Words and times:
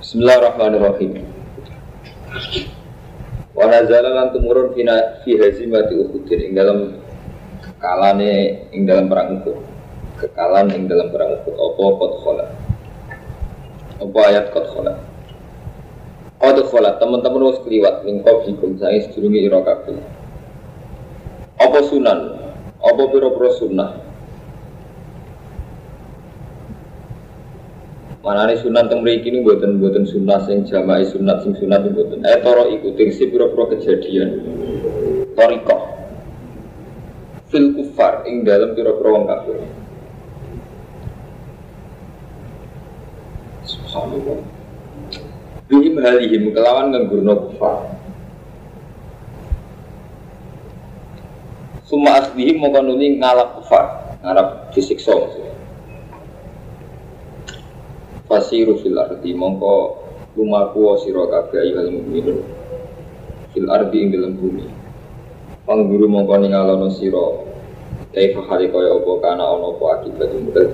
Bismillahirrahmanirrahim. 0.00 1.28
Wa 3.52 3.68
nazala 3.68 4.08
lan 4.16 4.32
tumurun 4.32 4.72
fi 4.72 5.36
hazimati 5.36 5.92
Uhud 5.92 6.24
ing 6.24 6.56
dalam 6.56 7.04
kalane 7.76 8.64
ing 8.72 8.88
dalam 8.88 9.12
perang 9.12 9.44
Uhud. 9.44 9.60
Kekalan 10.16 10.72
ing 10.72 10.88
dalam 10.88 11.12
perang 11.12 11.36
Uhud 11.44 11.52
apa 11.52 11.84
qad 11.84 12.12
khala. 12.24 12.46
Apa 14.00 14.18
ayat 14.32 14.46
qad 14.56 14.66
khala. 14.72 14.92
Qad 16.40 16.56
khala 16.64 16.96
teman-teman 16.96 17.52
wis 17.52 17.60
kliwat 17.60 18.00
ning 18.08 18.24
qablikum 18.24 18.80
sange 18.80 19.04
sedurunge 19.04 19.52
ira 19.52 19.60
kabeh. 19.60 20.00
Apa 21.60 21.78
sunan? 21.92 22.40
Apa 22.80 23.02
pira-pira 23.04 23.52
sunnah? 23.52 24.00
Mana 28.20 28.52
nih 28.52 28.60
sunat 28.60 28.92
yang 28.92 29.00
mereka 29.00 29.32
ini 29.32 29.40
buatan 29.40 29.80
buatan 29.80 30.04
sunat 30.04 30.44
sing 30.44 30.68
jamaah 30.68 31.00
sunat 31.08 31.40
sing 31.40 31.56
sunat 31.56 31.88
itu 31.88 31.96
buatan 31.96 32.20
eh 32.28 32.36
toro 32.44 32.68
ikuti 32.68 33.08
si 33.16 33.24
pura 33.32 33.48
pura 33.48 33.72
kejadian 33.72 34.44
toriko 35.32 35.76
fil 37.48 37.72
kufar 37.72 38.28
ing 38.28 38.44
dalam 38.44 38.76
pura 38.76 38.92
pura 38.92 39.08
wong 39.16 39.24
kafir. 39.24 39.56
Subhanallah. 43.64 44.38
Bihim 45.66 45.94
halihim 46.04 46.42
kelawan 46.52 46.92
ngenggurno 46.92 47.34
kufar. 47.48 47.88
Suma 51.88 52.20
asbihim 52.20 52.60
mau 52.60 52.70
kanuni 52.70 53.16
ngalap 53.16 53.58
kufar 53.58 54.14
ngalap 54.20 54.68
disiksa 54.76 55.10
maksudnya 55.10 55.59
Fasiru 58.30 58.78
fil 58.78 58.94
ardi 58.94 59.34
mongko 59.34 59.98
lumaku 60.38 60.94
sira 61.02 61.26
kabeh 61.26 61.66
ayyuhal 61.66 61.90
mukminun 61.90 62.38
fil 63.50 63.66
ardi 63.66 64.06
ing 64.06 64.14
dalam 64.14 64.38
bumi. 64.38 64.70
Pangguru 65.66 66.06
mongko 66.06 66.38
ningalono 66.38 66.94
sira 66.94 67.26
kaifa 68.14 68.46
hale 68.46 68.70
kaya 68.70 68.94
apa 68.94 69.12
kana 69.18 69.44
ana 69.50 69.74
apa 69.74 69.84
akibat 69.98 70.30
mudal. 70.30 70.68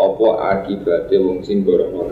Apa 0.00 0.28
akibate 0.56 1.16
wong 1.20 1.44
sing 1.44 1.60
gorono. 1.68 2.08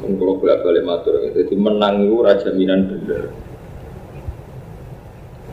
Mun 0.00 0.16
kula 0.16 0.32
bolak-balik 0.40 0.84
matur, 0.86 1.20
jadi 1.28 1.54
menang 1.60 2.08
itu 2.08 2.24
raja 2.24 2.56
minan 2.56 2.88
bener. 2.88 3.36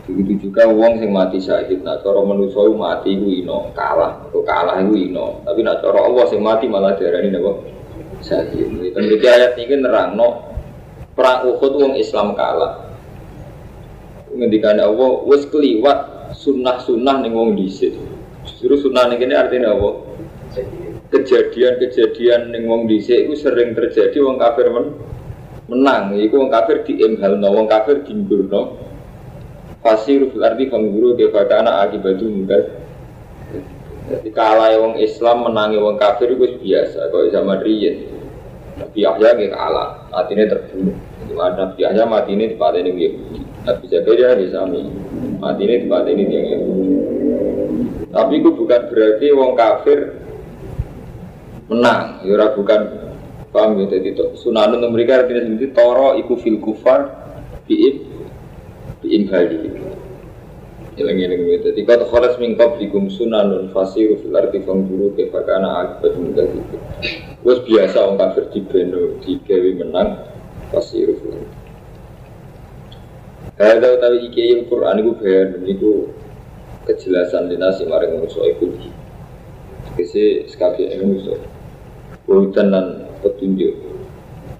Begitu 0.04 0.52
juga 0.52 0.68
uang 0.68 1.00
sing 1.00 1.08
mati 1.16 1.40
syahid, 1.40 1.80
nak 1.80 2.04
cara 2.04 2.20
manusia 2.20 2.60
mati 2.76 3.16
itu 3.16 3.40
ino 3.40 3.72
kalah, 3.72 4.20
atau 4.28 4.44
kalah 4.44 4.76
itu 4.84 5.08
ino. 5.08 5.40
Tapi 5.48 5.64
nak 5.64 5.80
cara 5.80 6.04
Allah 6.04 6.24
sing 6.28 6.44
mati 6.44 6.68
malah 6.68 6.92
darah 7.00 7.24
ini 7.24 7.32
nabo 7.32 7.64
syahid. 8.20 8.68
Dan 8.92 9.02
jadi 9.08 9.26
ayat 9.32 9.52
ini 9.56 9.80
nerang 9.80 10.12
no 10.12 10.28
perang 11.16 11.48
Uhud 11.48 11.72
uang 11.80 11.94
Islam 11.96 12.36
kalah. 12.36 12.84
Ngendikan 14.28 14.76
Allah 14.76 15.24
wes 15.24 15.48
keliwat 15.48 16.28
sunnah-sunnah 16.36 17.24
nih 17.24 17.32
wong 17.32 17.56
disit. 17.56 17.96
Justru 18.44 18.76
sunnah 18.76 19.08
nih 19.08 19.24
ini 19.24 19.32
artinya 19.32 19.72
apa? 19.72 19.90
Kejadian-kejadian 21.16 22.52
ning 22.52 22.68
wong 22.68 22.84
dhisik 22.90 23.24
itu 23.24 23.40
sering 23.40 23.72
terjadi 23.72 24.20
wong 24.20 24.36
kafir 24.36 24.68
men 24.68 25.00
menang. 25.64 26.12
Iku 26.12 26.44
wong 26.44 26.52
kafir 26.52 26.84
diemhalno, 26.84 27.48
wong 27.56 27.66
kafir 27.72 28.04
dimburno. 28.04 28.92
Fasiru 29.84 30.32
fil 30.32 30.40
ardi 30.40 30.72
fangguru 30.72 31.12
kefakana 31.12 31.84
akibatu 31.84 32.24
mungkas 32.24 32.64
Jadi 34.08 34.32
kalah 34.32 34.72
wong 34.80 34.96
Islam 34.96 35.44
menangi 35.44 35.76
wong 35.76 36.00
kafir 36.00 36.32
itu 36.32 36.56
biasa 36.56 37.12
Kalau 37.12 37.28
zaman 37.28 37.60
riyen 37.60 38.14
Nabi 38.74 39.06
Yahya 39.06 39.38
nggak 39.38 39.54
kalah, 39.54 40.10
artinya 40.10 40.50
terbunuh. 40.50 40.98
Nabi 41.30 41.78
Yahya 41.78 42.04
mati 42.10 42.34
ini 42.34 42.50
di 42.50 42.58
tempat 42.58 42.74
ini 42.74 42.90
Nabi 43.62 43.84
Zakaria 43.86 44.34
di 44.34 44.50
sami 44.50 44.82
Mati 45.38 45.62
ini 45.62 45.74
di 45.78 45.82
tempat 45.86 46.04
ini 46.10 46.22
yang 46.26 46.62
Tapi 48.10 48.32
itu 48.42 48.50
bukan 48.50 48.80
berarti 48.90 49.26
wong 49.30 49.52
kafir 49.54 49.98
menang. 51.70 52.22
Ya 52.26 52.50
bukan 52.50 52.80
Paham 53.54 53.78
ya, 53.78 53.86
jadi 53.86 54.34
sunanun 54.34 54.82
mereka 54.90 55.22
artinya 55.22 55.46
sendiri 55.46 55.70
Toro 55.70 56.18
iku 56.18 56.34
fil 56.34 56.58
kufar 56.58 57.06
Bi'ib 57.70 58.13
Bi'imhali 59.04 59.56
Ilang 60.94 61.18
ilang 61.18 61.42
gitu. 61.42 61.74
Jadi 61.74 61.80
kata 61.82 62.06
khalas 62.06 62.38
min 62.38 62.54
qablikum 62.54 63.10
sunanun 63.10 63.74
fasiru 63.74 64.14
fil 64.22 64.30
arti 64.38 64.62
fangguru 64.62 65.10
kefakana 65.18 65.82
akibat 65.82 66.14
mudah 66.14 66.46
itu. 66.54 66.78
Wes 67.42 67.58
biasa 67.66 67.98
orang 67.98 68.16
kafir 68.22 68.46
di 68.54 68.60
beno 68.62 69.18
di 69.18 69.42
gawe 69.42 69.70
menang 69.74 70.22
fasiru 70.70 71.18
fil 71.18 71.34
arti. 71.34 71.56
Ada 73.58 73.98
utawi 73.98 74.18
iki 74.30 74.54
yang 74.54 74.70
Quran 74.70 75.02
itu 75.02 75.12
bayan 75.18 75.50
itu 75.66 75.92
kejelasan 76.86 77.50
dinasi 77.50 77.90
maring 77.90 78.22
manusia 78.22 78.54
itu. 78.54 78.70
Kese 79.98 80.46
sekali 80.46 80.94
yang 80.94 81.10
manusia. 81.10 81.42
Bukan 82.22 82.66
dan 82.70 82.86
petunjuk. 83.18 83.93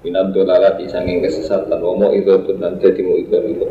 Minat 0.05 0.37
dolalat 0.37 0.77
isangin 0.85 1.25
kesesatan. 1.25 1.81
Womo 1.81 2.13
itu 2.13 2.37
dan 2.61 2.77
jadi 2.77 3.01
mau 3.01 3.17
itu 3.17 3.33
itu. 3.33 3.67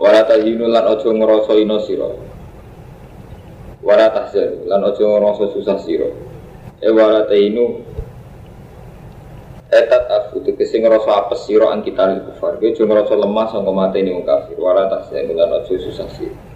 Wala 0.00 0.24
tahinu 0.26 0.66
lan 0.66 0.84
ojo 0.96 1.12
ngerasa 1.12 1.52
ino 1.60 1.76
siro 1.84 2.16
Wala 3.84 4.08
tahzanu 4.08 4.64
lan 4.64 4.80
ojo 4.80 5.04
ngerasa 5.04 5.44
susah 5.52 5.76
siro 5.76 6.08
E 6.80 6.88
wala 6.88 7.28
tahinu 7.28 7.84
Etat 9.70 10.08
aku 10.08 10.40
tegesi 10.42 10.80
ngerasa 10.82 11.10
apa 11.14 11.38
siro 11.38 11.70
an 11.70 11.86
kita 11.86 12.02
li 12.10 12.18
kufar. 12.26 12.58
Gue 12.58 12.74
ojo 12.74 12.82
ngerasa 12.90 13.14
lemah 13.14 13.46
sangka 13.54 13.70
mata 13.70 14.02
ini 14.02 14.10
wong 14.10 14.26
kafir. 14.26 14.58
Wala 14.58 14.90
tahzanu 14.90 15.30
lan 15.36 15.62
ojo 15.62 15.78
susah 15.78 16.08
siro 16.10 16.49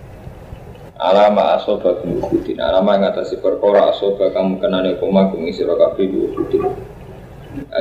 Alama 0.95 1.59
asoba 1.59 1.99
kumukutin 1.99 2.63
Alama 2.63 2.95
yang 2.95 3.11
atasi 3.11 3.43
perkara 3.43 3.91
asoba 3.91 4.31
kamu 4.31 4.63
kenane 4.63 4.95
kumakum 5.03 5.43
siro 5.51 5.75
kafir 5.75 6.07
diukutin 6.07 6.63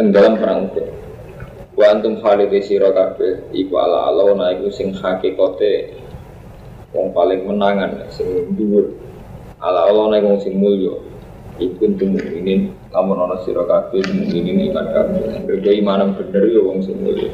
Dalam 0.10 0.42
perang 0.42 0.70
ukut 0.70 1.04
Wa 1.74 1.90
antum 1.90 2.22
khalidi 2.22 2.62
sira 2.62 2.94
kabeh 2.94 3.50
iku 3.50 3.82
ala 3.82 4.06
Allah 4.14 4.38
na 4.38 4.46
iku 4.54 4.70
sing 4.70 4.94
hakikate 4.94 5.98
wong 6.94 7.10
paling 7.18 7.50
menangan 7.50 8.06
sing 8.14 8.54
dhuwur. 8.54 8.94
Ala 9.58 9.90
Allah 9.90 10.14
na 10.14 10.16
iku 10.22 10.38
sing 10.38 10.62
mulya. 10.62 10.94
Iku 11.58 11.82
antum 11.90 12.14
mukminin 12.14 12.78
lamun 12.94 13.26
ana 13.26 13.42
sira 13.42 13.66
kabeh 13.66 14.06
mukminin 14.06 14.70
iman 14.70 14.86
kabeh. 14.86 15.22
Beda 15.50 15.72
iman 15.82 16.14
bener 16.14 16.44
ya 16.46 16.62
wong 16.62 16.86
sing 16.86 16.98
mulya. 17.02 17.34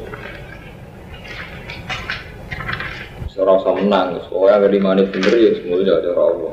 Ora 3.40 3.56
usah 3.56 3.72
menang, 3.72 4.20
soalnya 4.28 4.68
dari 4.68 4.76
mana 4.76 5.00
bener 5.08 5.32
ya 5.32 5.50
semuanya 5.56 5.96
ada 5.96 6.12
Allah. 6.12 6.52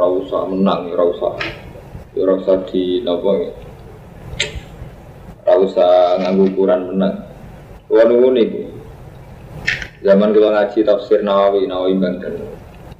Ora 0.00 0.06
usah 0.16 0.40
menang, 0.48 0.80
ora 0.96 1.04
usah, 1.12 1.32
ora 2.16 2.32
usah 2.40 2.56
di 2.72 3.04
nopo 3.04 3.36
ya. 3.36 3.52
Ora 5.44 5.54
usah 5.60 5.90
nganggu 6.24 6.56
ukuran 6.56 6.88
menang. 6.88 7.14
Kulo 7.84 8.02
nunggu 8.08 8.28
niku. 8.32 8.62
Zaman 10.00 10.32
kula 10.32 10.48
ngaji 10.56 10.78
tafsir 10.88 11.20
Nawawi, 11.20 11.68
Nawawi 11.68 12.00
Banten. 12.00 12.34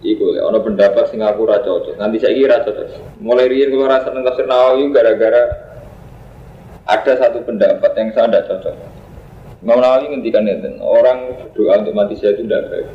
Iku 0.05 0.37
lek 0.37 0.45
ana 0.45 0.61
pendapat 0.61 1.09
sing 1.09 1.25
aku 1.25 1.49
ora 1.49 1.65
cocok. 1.65 1.97
Nanti 1.97 2.21
saya 2.21 2.37
kira 2.37 2.61
cocok. 2.61 3.17
Mulai 3.25 3.49
riyen 3.49 3.73
kula 3.73 3.97
rasa 3.97 4.13
nang 4.13 4.29
tafsir 4.29 4.45
Nawawi 4.45 4.93
gara-gara 4.93 5.43
ada 6.85 7.13
satu 7.17 7.41
pendapat 7.49 7.97
yang 7.97 8.13
saya 8.13 8.29
tidak 8.29 8.45
cocok. 8.53 8.77
Imam 9.65 9.81
Nawawi 9.81 10.13
ngendikan 10.13 10.45
ngeten, 10.45 10.85
orang 10.85 11.33
berdoa 11.49 11.81
untuk 11.81 11.97
mati 11.97 12.19
saya 12.21 12.37
itu 12.37 12.45
tidak 12.45 12.69
baik. 12.69 12.89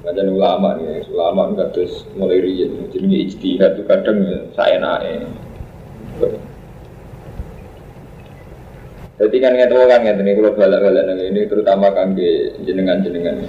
Kajian 0.00 0.32
ulama 0.32 0.80
nih, 0.80 1.04
ulama 1.12 1.52
nggak 1.52 1.76
terus 1.76 2.08
mulai 2.16 2.40
riyen, 2.40 2.88
jadi 2.88 3.04
ijtihad 3.04 3.76
itu 3.76 3.84
kadang 3.84 4.18
saya 4.56 4.80
naik. 4.80 5.28
Jadi 9.20 9.36
kan 9.44 9.52
ngerti 9.52 9.76
kan 9.76 10.00
ngerti 10.00 10.22
ini 10.24 10.32
kalau 10.40 10.56
balak 10.56 10.80
balak 10.80 11.04
ini 11.20 11.40
terutama 11.44 11.92
kan 11.92 12.16
di 12.16 12.48
jenengan 12.64 13.04
jenengan. 13.04 13.44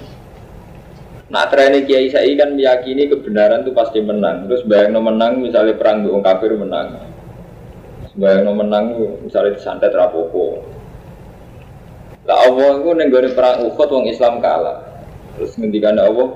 Nah, 1.32 1.48
trennya 1.48 1.88
Kiai 1.88 2.12
Sai 2.12 2.36
kan 2.36 2.60
meyakini 2.60 3.08
kebenaran 3.08 3.64
itu 3.64 3.72
pasti 3.72 4.04
menang. 4.04 4.52
Terus 4.52 4.68
bayang 4.68 5.00
menang, 5.00 5.40
misalnya 5.40 5.80
perang 5.80 6.04
di 6.04 6.12
kafir 6.20 6.52
menang. 6.60 7.08
Bayang 8.20 8.52
menang, 8.52 8.86
misalnya 9.24 9.56
disantet 9.56 9.96
rapopo. 9.96 10.60
Lah 12.28 12.36
Allah 12.44 12.84
itu 12.84 12.92
nenggone 12.92 13.32
perang 13.32 13.64
Uhud, 13.64 13.88
wong 13.88 14.12
Islam 14.12 14.44
kalah. 14.44 14.91
Terus 15.38 15.56
ngendikan 15.58 16.00
Allah, 16.00 16.32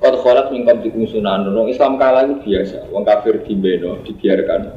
Kau 0.00 0.16
kholat 0.16 0.48
mingkom 0.48 0.80
sunan, 1.04 1.44
wong 1.52 1.68
Islam 1.68 2.00
kalah 2.00 2.24
itu 2.24 2.40
biasa. 2.40 2.88
Wong 2.88 3.04
kafir 3.04 3.44
beno 3.44 4.00
dibiarkan. 4.00 4.72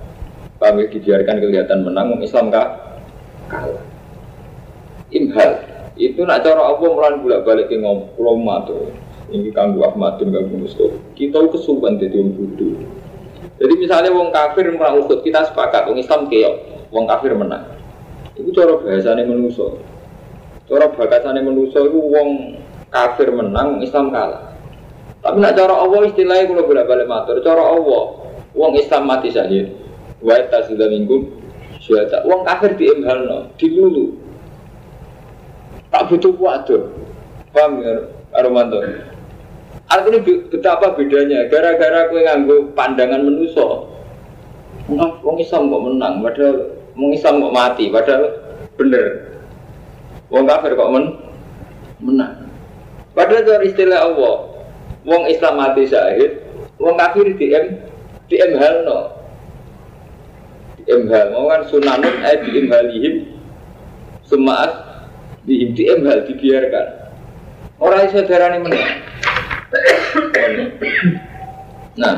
Kami 0.59 0.91
dibiarkan 0.91 1.39
kelihatan 1.39 1.87
menang, 1.87 2.11
wong 2.11 2.21
Islam 2.27 2.51
kah? 2.51 2.99
kalah. 3.47 3.79
Imhal, 5.15 5.63
itu 5.95 6.25
nak 6.25 6.41
cara 6.41 6.73
Allah 6.73 6.89
melan 6.89 7.21
bolak 7.21 7.45
balik 7.45 7.69
ke 7.69 7.77
ngomong 7.77 8.65
tuh 8.65 8.89
ini 9.29 9.53
kanggu 9.53 9.85
Ahmadun 9.85 10.33
kanggu 10.33 10.55
Mustafa 10.65 10.97
kita 11.13 11.37
kesuwan 11.53 12.01
jadi 12.01 12.17
orang 12.17 12.33
bodoh 12.33 12.81
jadi 13.61 13.73
misalnya 13.77 14.09
wong 14.09 14.33
kafir 14.33 14.73
perang 14.73 15.05
Uhud 15.05 15.21
kita 15.21 15.45
sepakat 15.45 15.85
wong 15.85 16.01
Islam 16.01 16.25
keok 16.29 16.55
wong 16.89 17.05
kafir 17.05 17.37
menang 17.37 17.65
itu 18.33 18.49
cara 18.57 18.73
bahasanya 18.81 19.21
menuso 19.29 19.77
cara 20.65 20.89
bahasanya 20.89 21.41
menuso 21.45 21.77
itu 21.85 21.99
wong 22.01 22.57
kafir 22.93 23.33
menang 23.33 23.81
Islam 23.81 24.13
kalah 24.13 24.53
tapi 25.25 25.41
nak 25.41 25.57
cara 25.57 25.73
Allah 25.73 26.05
istilahnya 26.05 26.53
kalau 26.53 26.69
bolak 26.69 26.85
balik 26.85 27.07
matur 27.09 27.41
cara 27.41 27.63
Allah 27.65 28.03
wong 28.53 28.77
Islam 28.77 29.09
mati 29.09 29.33
syahid 29.33 29.73
wa 30.21 30.37
sudah 30.37 30.87
minggu 30.87 31.33
sudah 31.81 32.21
wong 32.29 32.45
kafir 32.45 32.77
di 32.77 32.85
no 33.01 33.49
dilulu 33.57 34.13
tak 35.89 36.05
butuh 36.13 36.33
waduh 36.37 36.93
paham 37.49 37.81
ya 37.81 37.93
Aromanto 38.33 38.81
Artinya 39.93 40.19
betapa 40.49 40.97
bedanya. 40.97 41.45
Gara-gara 41.53 42.09
kue 42.09 42.25
nganggo 42.25 42.73
pandangan 42.73 43.21
menuso. 43.21 43.93
Wong 44.89 45.37
Islam 45.39 45.69
kok 45.71 45.83
menang, 45.85 46.13
padahal 46.19 46.55
wong 46.97 47.11
Islam 47.13 47.39
kok 47.39 47.55
mati, 47.55 47.85
padahal 47.93 48.23
bener. 48.75 49.05
Wong 50.33 50.49
kafir 50.49 50.73
kok 50.73 50.91
men 50.91 51.05
menang. 52.01 52.42
Padahal 53.13 53.45
itu 53.45 53.53
istilah 53.73 54.09
Allah. 54.09 54.35
Wong 55.05 55.29
Islam 55.29 55.59
mati 55.59 55.85
syahid, 55.85 56.41
wong 56.79 56.95
kafir 56.95 57.27
di 57.37 57.53
M 57.53 57.65
di 58.31 58.35
M 58.39 58.55
hal 58.55 58.87
no. 58.87 58.99
Di 60.79 60.83
M 60.89 61.11
hal, 61.11 61.35
mau 61.35 61.51
kan 61.51 61.67
sunanun 61.67 62.23
eh 62.23 62.37
di 62.39 62.49
M 62.63 62.67
halihim 62.71 63.15
semaat 64.23 64.71
di 65.43 65.67
M 65.83 66.07
hal 66.07 66.23
dibiarkan. 66.23 66.87
Orang 67.83 68.07
saudara 68.15 68.55
ini 68.55 68.63
menang. 68.63 68.91
Nah, 71.99 72.15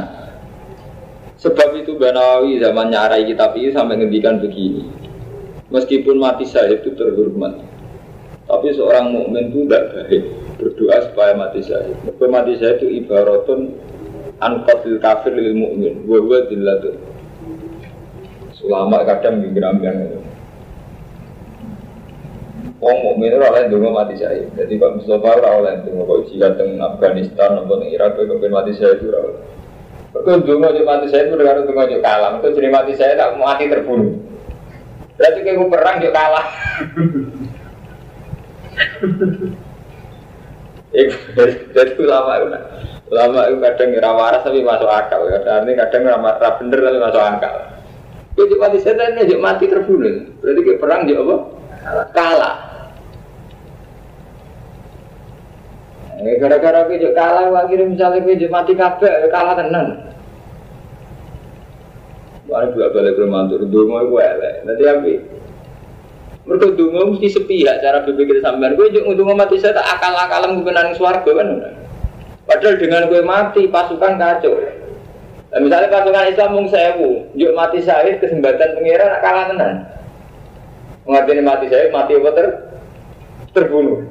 sebab 1.42 1.74
itu 1.82 1.98
Banawi 1.98 2.62
zamannya 2.62 3.02
Arai 3.02 3.26
kitab 3.26 3.58
ini 3.58 3.74
sampai 3.74 3.98
ngendikan 3.98 4.38
begini. 4.38 4.86
Meskipun 5.74 6.22
mati 6.22 6.46
saya 6.46 6.78
itu 6.78 6.94
terhormat, 6.94 7.66
tapi 8.46 8.78
seorang 8.78 9.10
mukmin 9.10 9.50
itu 9.50 9.66
tidak 9.66 9.84
baik 9.98 10.45
berdoa 10.66 10.98
supaya 11.14 11.38
mati 11.38 11.62
saya. 11.62 11.94
Supaya 12.10 12.42
mati 12.42 12.58
saya 12.58 12.82
itu 12.82 12.90
ibaratun 12.90 13.78
anqatil 14.42 14.98
kafir 14.98 15.38
lil 15.38 15.54
mukmin, 15.54 16.02
wa 16.10 16.18
huwa 16.18 16.42
dillatun. 16.50 16.98
Ulama 18.66 19.06
kadang 19.06 19.46
itu. 19.46 19.62
Wong 22.82 22.98
mukmin 23.06 23.38
ora 23.38 23.54
oleh 23.54 23.70
ndonga 23.70 23.94
mati 23.94 24.18
saya. 24.18 24.42
Jadi 24.58 24.82
Pak 24.82 24.98
Mustafa 24.98 25.38
ora 25.38 25.50
oleh 25.62 25.86
ndonga 25.86 26.02
kok 26.10 26.34
jika 26.34 26.58
teng 26.58 26.82
Afghanistan 26.82 27.62
napa 27.62 27.78
teng 27.78 27.94
Irak 27.94 28.18
kok 28.18 28.26
kepen 28.26 28.50
mati 28.50 28.74
itu 28.74 29.06
ora 29.14 29.20
oleh. 29.22 29.38
Kok 30.18 30.50
ndonga 30.50 30.74
yo 30.74 30.82
mati 30.82 31.06
saya 31.14 31.30
itu 31.30 31.38
dengan 31.38 31.62
ndonga 31.62 31.94
yo 31.94 32.02
kalah. 32.02 32.42
Kok 32.42 32.58
jadi 32.58 32.70
mati 32.74 32.98
saya 32.98 33.14
tak 33.14 33.38
mati 33.38 33.70
terbunuh. 33.70 34.18
Berarti 35.14 35.40
kayak 35.46 35.70
perang 35.70 35.98
yo 36.02 36.10
kalah. 36.10 36.48
Jadi 41.76 41.92
ulama 42.00 42.32
itu, 42.40 42.48
ulama 43.12 43.40
itu 43.52 43.58
kadang 43.60 43.88
ngira 43.92 44.12
waras 44.16 44.42
tapi 44.48 44.64
masuk 44.64 44.88
akal. 44.88 45.28
Kadang 45.28 45.68
kadang 45.68 46.02
ngira 46.08 46.50
bener 46.56 46.80
tapi 46.80 47.00
masuk 47.04 47.22
akal. 47.22 47.56
Jadi 48.36 48.56
mati 48.60 48.78
setan 48.84 49.16
ini 49.16 49.36
mati 49.40 49.66
terbunuh. 49.68 50.40
Berarti 50.44 50.60
kayak 50.64 50.80
perang 50.80 51.02
juga 51.08 51.22
apa? 51.24 51.36
Kalah. 52.12 52.56
Eh, 56.16 56.40
gara-gara 56.40 56.88
kejuk 56.88 57.12
kalah, 57.12 57.52
akhirnya 57.52 57.92
misalnya 57.92 58.24
kejuk 58.24 58.52
mati 58.52 58.74
kabeh, 58.74 59.28
kalah 59.30 59.56
tenan. 59.60 59.88
Wah, 62.48 62.66
juga 62.72 62.94
balik 62.96 63.20
ke 63.20 63.26
mantur, 63.28 63.62
dungo 63.68 64.00
itu 64.06 64.16
elek. 64.22 64.54
Nanti 64.64 64.84
apa? 64.88 65.12
Mereka 66.46 66.78
dungo 66.78 67.18
mesti 67.18 67.28
sepihak 67.34 67.82
cara 67.82 68.06
berpikir 68.06 68.38
sampean. 68.38 68.78
Gue 68.78 68.94
juga 68.94 69.34
mati 69.34 69.58
saya 69.58 69.74
tak 69.74 69.98
akal-akalan 69.98 70.62
nang 70.62 70.94
suarga 70.94 71.32
kan. 71.34 71.50
Padahal 72.46 72.78
dengan 72.78 73.10
gue 73.10 73.22
mati 73.26 73.66
pasukan 73.66 74.22
kacau. 74.22 74.54
Nah, 75.50 75.60
misalnya 75.64 75.90
pasukan 75.90 76.30
Islam 76.30 76.50
mung 76.54 76.70
sewu, 76.70 77.26
juk 77.34 77.56
mati 77.58 77.82
syahid 77.82 78.22
kesempatan 78.22 78.78
pengiran 78.78 79.18
kalah 79.26 79.46
tenan. 79.50 79.74
Mengerti 81.10 81.42
mati 81.42 81.66
saya, 81.74 81.90
mati 81.90 82.14
apa 82.14 82.30
ter? 82.38 82.48
Terbunuh. 83.58 84.06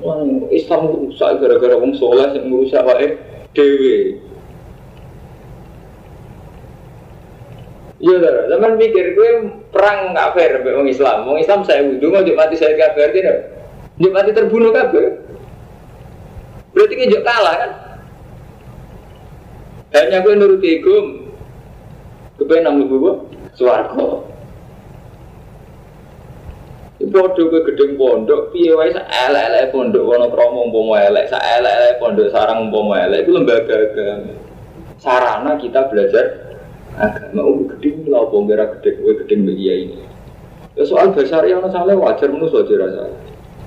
Wong 0.00 0.48
Islam 0.48 0.88
rusak 0.88 1.44
gara-gara 1.44 1.76
wong 1.76 1.92
soleh 2.00 2.32
yang 2.34 2.48
merusak 2.48 2.82
wae 2.88 3.20
dewi. 3.52 4.18
Iya 8.02 8.18
dah, 8.18 8.50
zaman 8.50 8.82
pikir 8.82 9.14
gue 9.14 9.30
perang 9.70 10.10
fair 10.34 10.58
be 10.66 10.74
wong 10.74 10.90
Islam. 10.90 11.22
Wong 11.22 11.38
Islam 11.38 11.62
saya 11.62 11.86
wudhu 11.86 12.10
mau 12.10 12.26
mati 12.34 12.58
saya 12.58 12.74
kafir 12.74 13.14
tidak. 13.14 13.46
Dia 13.94 14.10
mati 14.10 14.34
terbunuh 14.34 14.74
kafir. 14.74 15.22
Berarti 16.74 16.94
kita 16.98 17.22
kalah 17.22 17.54
kan? 17.62 17.70
Hanya 19.94 20.18
gue 20.18 20.34
nuruti 20.34 20.82
ego. 20.82 20.96
Kepengen 22.42 22.74
namun 22.74 22.90
gue 22.90 23.14
suarco. 23.54 24.26
Bodoh 27.02 27.50
ke 27.50 27.58
gedeng 27.70 27.98
pondok, 27.98 28.54
piye 28.54 28.72
wae 28.78 28.94
sak 28.94 29.04
elek-elek 29.10 29.74
pondok 29.74 30.06
wono 30.06 30.30
kromo 30.30 30.70
umpama 30.70 31.02
elek, 31.02 31.26
sak 31.28 31.42
elek-elek 31.42 31.98
pondok 31.98 32.30
sarang 32.30 32.70
umpama 32.70 33.04
elek 33.04 33.26
itu 33.26 33.30
lembaga 33.34 33.74
agama. 33.74 34.32
Sarana 35.02 35.58
kita 35.58 35.90
belajar 35.90 36.51
agama. 36.96 37.40
Oh, 37.44 37.64
gedeng 37.68 38.08
lha 38.08 38.18
opo 38.22 38.44
ora 38.44 38.64
gedeng 38.78 38.96
kowe 39.00 39.12
gedeng 39.24 39.40
media 39.48 39.72
ini. 39.76 40.00
Ya 40.72 40.84
soal 40.88 41.12
dasar 41.12 41.44
yang 41.44 41.64
salah 41.68 41.96
wajar 41.96 42.32
menurut 42.32 42.52
wajar 42.52 42.88
rasa. 42.88 43.04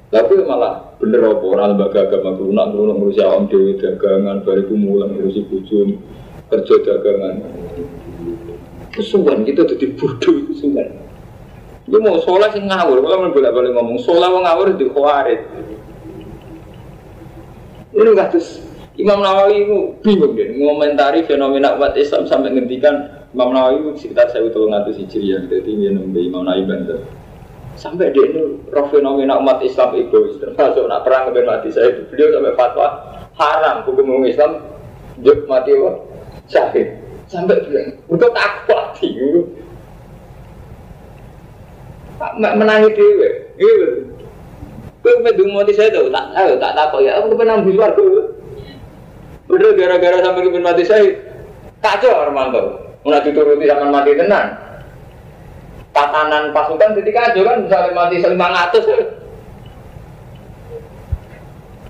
Tapi 0.09 0.41
malah 0.45 0.95
bener 1.01 1.21
apa 1.21 1.43
orang 1.43 1.75
lembaga 1.75 2.07
agama 2.07 2.37
nak 2.37 2.71
lunak 2.71 2.95
ngurusi 2.97 3.21
awam 3.25 3.49
dewi 3.49 3.75
dagangan, 3.77 4.45
bariku 4.45 4.77
mulang 4.77 5.17
ngurusi 5.17 5.43
bujum, 5.49 5.97
kerja 6.49 6.75
dagangan. 6.85 7.41
Kesuwan 8.93 9.43
kita 9.43 9.65
jadi 9.75 9.91
bodoh 9.97 10.45
kesuwan. 10.49 10.87
Dia 11.85 11.99
mau 12.01 12.17
sholat 12.25 12.57
sih 12.57 12.65
ngawur, 12.65 12.97
kalau 13.05 13.29
mau 13.29 13.33
bolak 13.33 13.51
balik 13.53 13.71
ngomong 13.77 13.97
sholat 14.01 14.29
mau 14.33 14.41
ngawur 14.41 14.73
di 14.73 14.85
khawarid. 14.89 15.41
Ini 17.93 18.09
nggak 18.09 18.29
terus 18.33 18.65
Imam 18.95 19.19
Nawawi 19.19 19.67
itu 19.67 19.77
bingung 19.99 20.33
deh 20.39 20.55
ngomentari 20.55 21.27
fenomena 21.27 21.75
umat 21.75 21.95
Islam 21.99 22.23
sampai 22.23 22.55
ngendikan 22.55 23.27
Imam 23.35 23.51
Nawawi 23.51 23.83
itu 23.83 24.07
sekitar 24.07 24.31
saya 24.31 24.47
utul 24.47 24.71
ngatus 24.71 24.95
hijriah 25.03 25.43
jadi 25.51 25.67
dia 25.67 25.91
nembe 25.91 26.23
Imam 26.23 26.47
Nawawi 26.47 26.63
banter 26.63 26.99
sampai 27.75 28.15
dia 28.15 28.23
ini 28.31 28.63
roh 28.71 28.87
fenomena 28.87 29.35
umat 29.39 29.59
Islam 29.59 29.99
egois 29.99 30.39
termasuk 30.39 30.87
nak 30.87 31.03
perang 31.03 31.35
dengan 31.35 31.59
mati 31.59 31.69
saya 31.75 31.91
itu 31.91 32.07
beliau 32.07 32.31
sampai 32.39 32.55
fatwa 32.55 32.87
haram 33.35 33.75
hukum 33.83 34.23
Islam 34.23 34.63
juk 35.19 35.43
mati 35.47 35.75
apa 35.75 35.91
syahid 36.47 36.87
sampai 37.27 37.59
bilang 37.67 37.99
untuk 38.07 38.31
takwa 38.31 38.95
tinggi 38.95 39.43
menangi 42.39 42.89
dewe. 42.95 43.29
Gitu. 43.59 43.87
Kowe 45.03 45.13
medung 45.21 45.53
mati 45.53 45.75
saya 45.75 45.93
tahu 45.93 46.09
tak 46.09 46.33
tahu 46.33 46.51
tak 46.57 46.73
tahu 46.73 46.99
ya 47.05 47.21
aku 47.21 47.37
di 47.37 47.71
luar 47.75 47.93
tuh. 47.93 48.33
Udah 49.45 49.77
gara-gara 49.77 50.17
sampai 50.25 50.41
kepen 50.49 50.65
mati 50.65 50.83
saya 50.85 51.05
kacau 51.81 52.17
Armanto. 52.17 52.63
Mulai 53.05 53.21
dituruti 53.21 53.69
sama 53.69 53.93
mati 53.93 54.17
tenan. 54.17 54.57
Tatanan 55.93 56.49
pasukan 56.51 56.97
jadi 56.97 57.11
kacau 57.13 57.45
kan 57.45 57.57
misalnya 57.61 57.91
mati 57.93 58.15
selima 58.19 58.47
ngatus. 58.49 58.85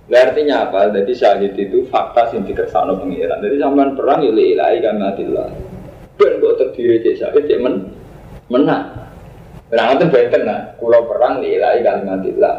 Nah, 0.05 0.21
artinya 0.21 0.69
apa? 0.69 0.93
Jadi 0.93 1.11
syahid 1.17 1.57
itu 1.57 1.89
fakta 1.89 2.29
sing 2.29 2.45
dikersakno 2.45 3.01
pengiran. 3.01 3.41
Jadi 3.41 3.57
sampean 3.57 3.97
perang 3.97 4.21
ya 4.21 4.29
ilahi 4.29 4.77
kan 4.83 5.01
matillah. 5.01 5.49
Ben 6.19 6.37
kok 6.37 6.55
terdiri 6.61 7.01
cek 7.01 7.15
syahid 7.17 7.43
cek 7.49 7.57
men 7.57 7.89
menang. 8.53 9.09
Nah, 9.73 9.97
itu 9.97 10.05
benten 10.13 10.45
lah. 10.45 10.77
Kulau 10.77 11.09
perang 11.09 11.41
ilahi 11.41 11.81
kalimatillah. 11.81 12.55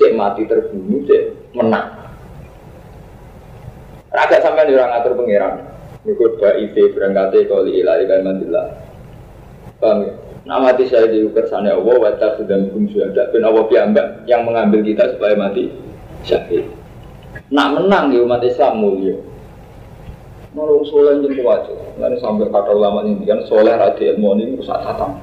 Cek 0.00 0.16
mati 0.16 0.48
terbunuh, 0.48 1.04
cek 1.04 1.52
menang. 1.52 2.05
Agak 4.16 4.40
sampai 4.40 4.72
orang 4.72 4.96
ngatur 4.96 5.12
pangeran. 5.20 5.54
Ikut 6.08 6.40
baite 6.40 6.82
berangkatnya 6.96 7.50
kali 7.50 7.70
ilahi 7.84 8.04
kalimatillah. 8.08 8.66
Paham 9.76 10.08
ya? 10.08 10.12
Nah 10.46 10.62
mati 10.62 10.86
saya 10.86 11.10
di 11.10 11.26
kersane 11.34 11.74
Allah 11.74 12.14
sudah 12.38 12.56
hukum 12.70 12.86
sudah 12.86 13.10
dan 13.12 13.42
Allah 13.42 13.66
piambak 13.66 14.22
yang 14.30 14.46
mengambil 14.46 14.80
kita 14.86 15.18
supaya 15.18 15.34
mati 15.34 15.74
syahid. 16.22 16.70
Nak 17.50 17.68
menang 17.74 18.14
di 18.14 18.22
umat 18.22 18.40
Islam 18.46 18.78
mulia. 18.78 19.18
Nolong 20.54 20.88
soleh 20.88 21.20
yang 21.20 21.36
kuat 21.36 21.68
Nanti 22.00 22.16
sampai 22.16 22.48
kata 22.48 22.72
ulama 22.72 23.04
ini 23.04 23.28
kan 23.28 23.44
soleh 23.44 23.76
radi 23.76 24.08
ilmu 24.14 24.38
ini 24.40 24.56
rusak 24.56 24.78
tatam. 24.80 25.20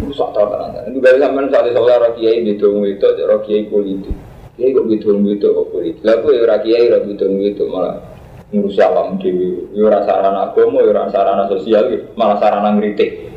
Rusak 0.00 0.30
tatam. 0.32 0.72
Ini 0.88 0.98
sampai 1.02 1.50
saat 1.52 1.68
soleh 1.74 1.96
rakyai 2.00 2.46
di 2.46 2.56
dong 2.56 2.86
itu, 2.88 3.04
rakyai 3.04 3.68
politik. 3.68 4.16
Kiai 4.62 4.78
kok 4.78 4.86
bidung 4.86 5.26
itu 5.26 5.42
kok 5.50 5.74
politik. 5.74 6.06
Lalu 6.06 6.38
ya 6.38 6.42
rakyai 6.46 6.86
rakyai 6.86 7.06
bidung 7.10 7.34
itu 7.42 7.66
malah 7.66 7.98
ngurus 8.54 8.78
alam 8.78 9.18
yo 9.18 9.90
ora 9.90 10.06
sarana 10.06 10.54
agama 10.54 10.86
ora 10.86 11.10
sarana 11.10 11.50
sosial 11.50 11.90
malah 12.14 12.38
sarana 12.38 12.70
ngritik. 12.78 13.34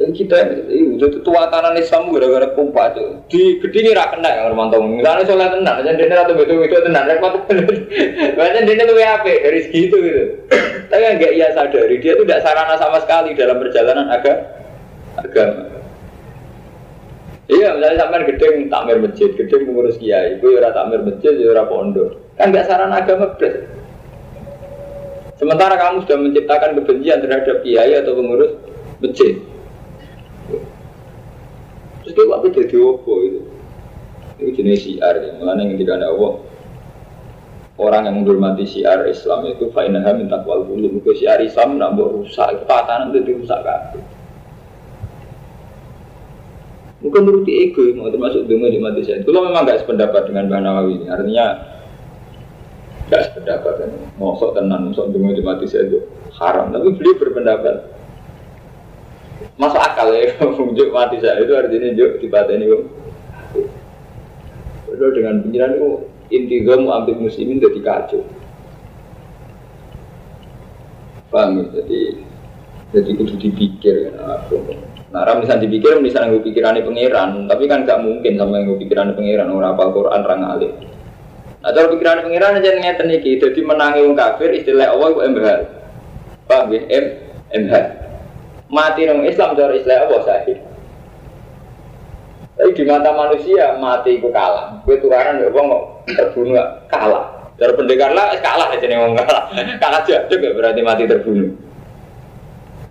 Kita 0.00 0.66
itu 0.74 1.22
tua 1.22 1.46
tanah 1.54 1.78
Islam 1.78 2.10
gara-gara 2.10 2.50
kumpa 2.56 2.90
itu 2.90 3.04
di 3.30 3.42
gede 3.62 3.78
ini 3.78 3.90
rak 3.94 4.18
kena 4.18 4.32
yang 4.32 4.56
Romanto 4.56 4.82
misalnya 4.82 5.22
soalnya 5.22 5.54
tenang 5.54 5.76
aja 5.86 5.92
dia 5.92 6.16
atau 6.18 6.34
betul 6.34 6.56
betul 6.64 6.82
tenang 6.82 7.04
repot 7.04 7.36
banyak 7.46 8.62
dia 8.64 8.88
tuh 8.88 8.96
WAP 8.96 9.26
dari 9.28 9.60
segitu 9.70 9.96
gitu. 10.02 10.24
Tapi 10.90 11.04
enggak 11.04 11.36
ia 11.36 11.54
sadari 11.54 12.02
dia 12.02 12.18
tuh 12.18 12.26
tidak 12.26 12.42
sarana 12.42 12.74
sama 12.74 12.98
sekali 13.04 13.38
dalam 13.38 13.60
perjalanan 13.60 14.08
agak 14.10 14.36
agama 15.20 15.79
iya 17.50 17.74
misalnya 17.74 18.06
sampai 18.06 18.28
gedeng 18.30 18.56
takmir 18.70 18.98
masjid 19.02 19.30
gedeng 19.34 19.62
mengurus 19.66 19.98
kiai 19.98 20.38
itu 20.38 20.46
ya 20.54 20.70
takmir 20.70 21.02
masjid 21.02 21.34
ya 21.34 21.66
pondok 21.66 22.30
Kan 22.40 22.56
nggak 22.56 22.72
saran 22.72 22.88
agama 22.88 23.36
beres. 23.36 23.68
Sementara 25.36 25.76
kamu 25.76 26.08
sudah 26.08 26.16
menciptakan 26.24 26.72
kebencian 26.80 27.20
terhadap 27.20 27.60
kiai 27.60 28.00
atau 28.00 28.16
pengurus 28.16 28.56
masjid. 29.04 29.36
Terus 32.00 32.12
kayak 32.16 32.28
waktu 32.32 32.48
jadi 32.64 32.76
apa 32.80 33.12
itu? 33.28 33.40
Itu 34.40 34.50
jenis 34.56 34.80
siar. 34.88 35.20
Mengenai 35.36 35.68
yang 35.68 35.76
tidak 35.84 36.00
ada 36.00 36.08
Allah. 36.16 36.32
Orang 37.76 38.08
yang 38.08 38.16
menghormati 38.24 38.64
siar 38.64 39.04
Islam 39.04 39.52
itu 39.52 39.68
fainaha 39.68 40.16
minta 40.16 40.40
kual 40.40 40.64
bulu. 40.64 40.96
Mungkin 40.96 41.12
siar 41.12 41.44
Islam 41.44 41.76
nak 41.76 42.00
buat 42.00 42.24
rusak. 42.24 42.56
Itu 42.56 42.64
tatanan 42.64 43.12
itu 43.12 43.20
dirusak 43.36 43.60
kabeh. 43.60 44.00
Mungkin 47.10 47.26
menuruti 47.26 47.52
ego, 47.66 47.82
mau 47.98 48.06
termasuk 48.06 48.46
dengan 48.46 48.70
di 48.70 48.78
mati 48.78 49.02
saya. 49.02 49.26
Kalau 49.26 49.42
memang 49.42 49.66
gak 49.66 49.82
sependapat 49.82 50.30
dengan 50.30 50.46
Mbak 50.46 50.60
Nawawi 50.62 50.92
ini, 51.02 51.06
artinya 51.10 51.46
tidak 53.10 53.22
sependapat 53.26 53.72
kan. 53.82 53.90
Mosok 54.14 54.54
tenan, 54.54 54.94
mosok 54.94 55.10
dengar 55.10 55.34
di 55.34 55.42
mati 55.42 55.66
saya 55.66 55.90
itu 55.90 56.06
haram. 56.38 56.70
Tapi 56.70 56.86
beliau 56.94 57.18
berpendapat 57.18 57.98
masuk 59.58 59.82
akal 59.82 60.14
ya 60.14 60.38
menunjuk 60.54 60.88
mati 60.94 61.18
saya 61.18 61.42
itu 61.42 61.50
artinya 61.50 61.90
juk 61.98 62.22
di 62.22 62.30
kok. 62.30 62.82
Padahal 64.86 65.10
dengan 65.18 65.34
pikiran 65.42 65.70
itu 65.74 65.88
inti 66.30 66.56
mau 66.62 67.02
ambil 67.02 67.26
muslimin 67.26 67.58
jadi 67.58 67.80
kacau. 67.82 68.22
Paham 71.34 71.58
ya? 71.58 71.64
Jadi 71.82 72.00
jadi 72.94 73.10
kudu 73.18 73.34
dipikir 73.34 74.14
kan 74.14 74.14
Nah, 74.18 74.38
ram 75.10 75.42
misalnya 75.42 75.66
dipikir, 75.66 75.98
misalnya 75.98 76.38
gue 76.38 76.42
pikirannya 76.46 76.86
pangeran, 76.86 77.50
tapi 77.50 77.66
kan 77.66 77.82
gak 77.82 77.98
mungkin 77.98 78.38
sama 78.38 78.62
gue 78.62 78.78
pikirannya 78.78 79.18
pangeran, 79.18 79.50
orang 79.50 79.74
apa 79.74 79.90
Quran, 79.90 80.20
orang 80.22 80.42
alim. 80.46 80.72
Nah, 81.60 81.70
cara 81.76 81.86
pikiran 81.92 82.24
pengiran 82.24 82.56
aja 82.56 82.70
ngeten 82.72 83.10
iki, 83.10 83.36
jadi 83.36 83.60
menangi 83.60 84.00
wong 84.06 84.16
kafir 84.16 84.48
istilah 84.54 84.96
Allah 84.96 85.08
itu 85.12 85.20
MH. 85.34 85.48
Paham 86.48 86.72
ya? 86.72 86.80
M 86.88 87.04
MH. 87.52 87.74
Mati 88.70 89.02
nang 89.04 89.26
Islam 89.26 89.58
cara 89.58 89.72
istilah 89.74 90.08
Allah 90.08 90.20
sahih. 90.24 90.56
Tapi 92.56 92.76
di 92.76 92.84
mata 92.88 93.10
manusia 93.12 93.76
mati 93.76 94.16
itu 94.16 94.28
kalah. 94.32 94.80
Gue 94.88 94.96
tukaran 95.02 95.42
ya 95.42 95.52
wong 95.52 95.68
terbunuh 96.06 96.56
kalah. 96.88 97.52
Cara 97.60 97.72
pendekar 97.76 98.16
lah 98.16 98.32
kalah 98.40 98.72
aja 98.72 98.86
nih 98.86 98.96
wong 98.96 99.16
kalah. 99.18 99.52
Kalah 99.82 100.00
aja 100.06 100.24
juga 100.32 100.54
berarti 100.56 100.80
mati 100.80 101.04
terbunuh. 101.04 101.50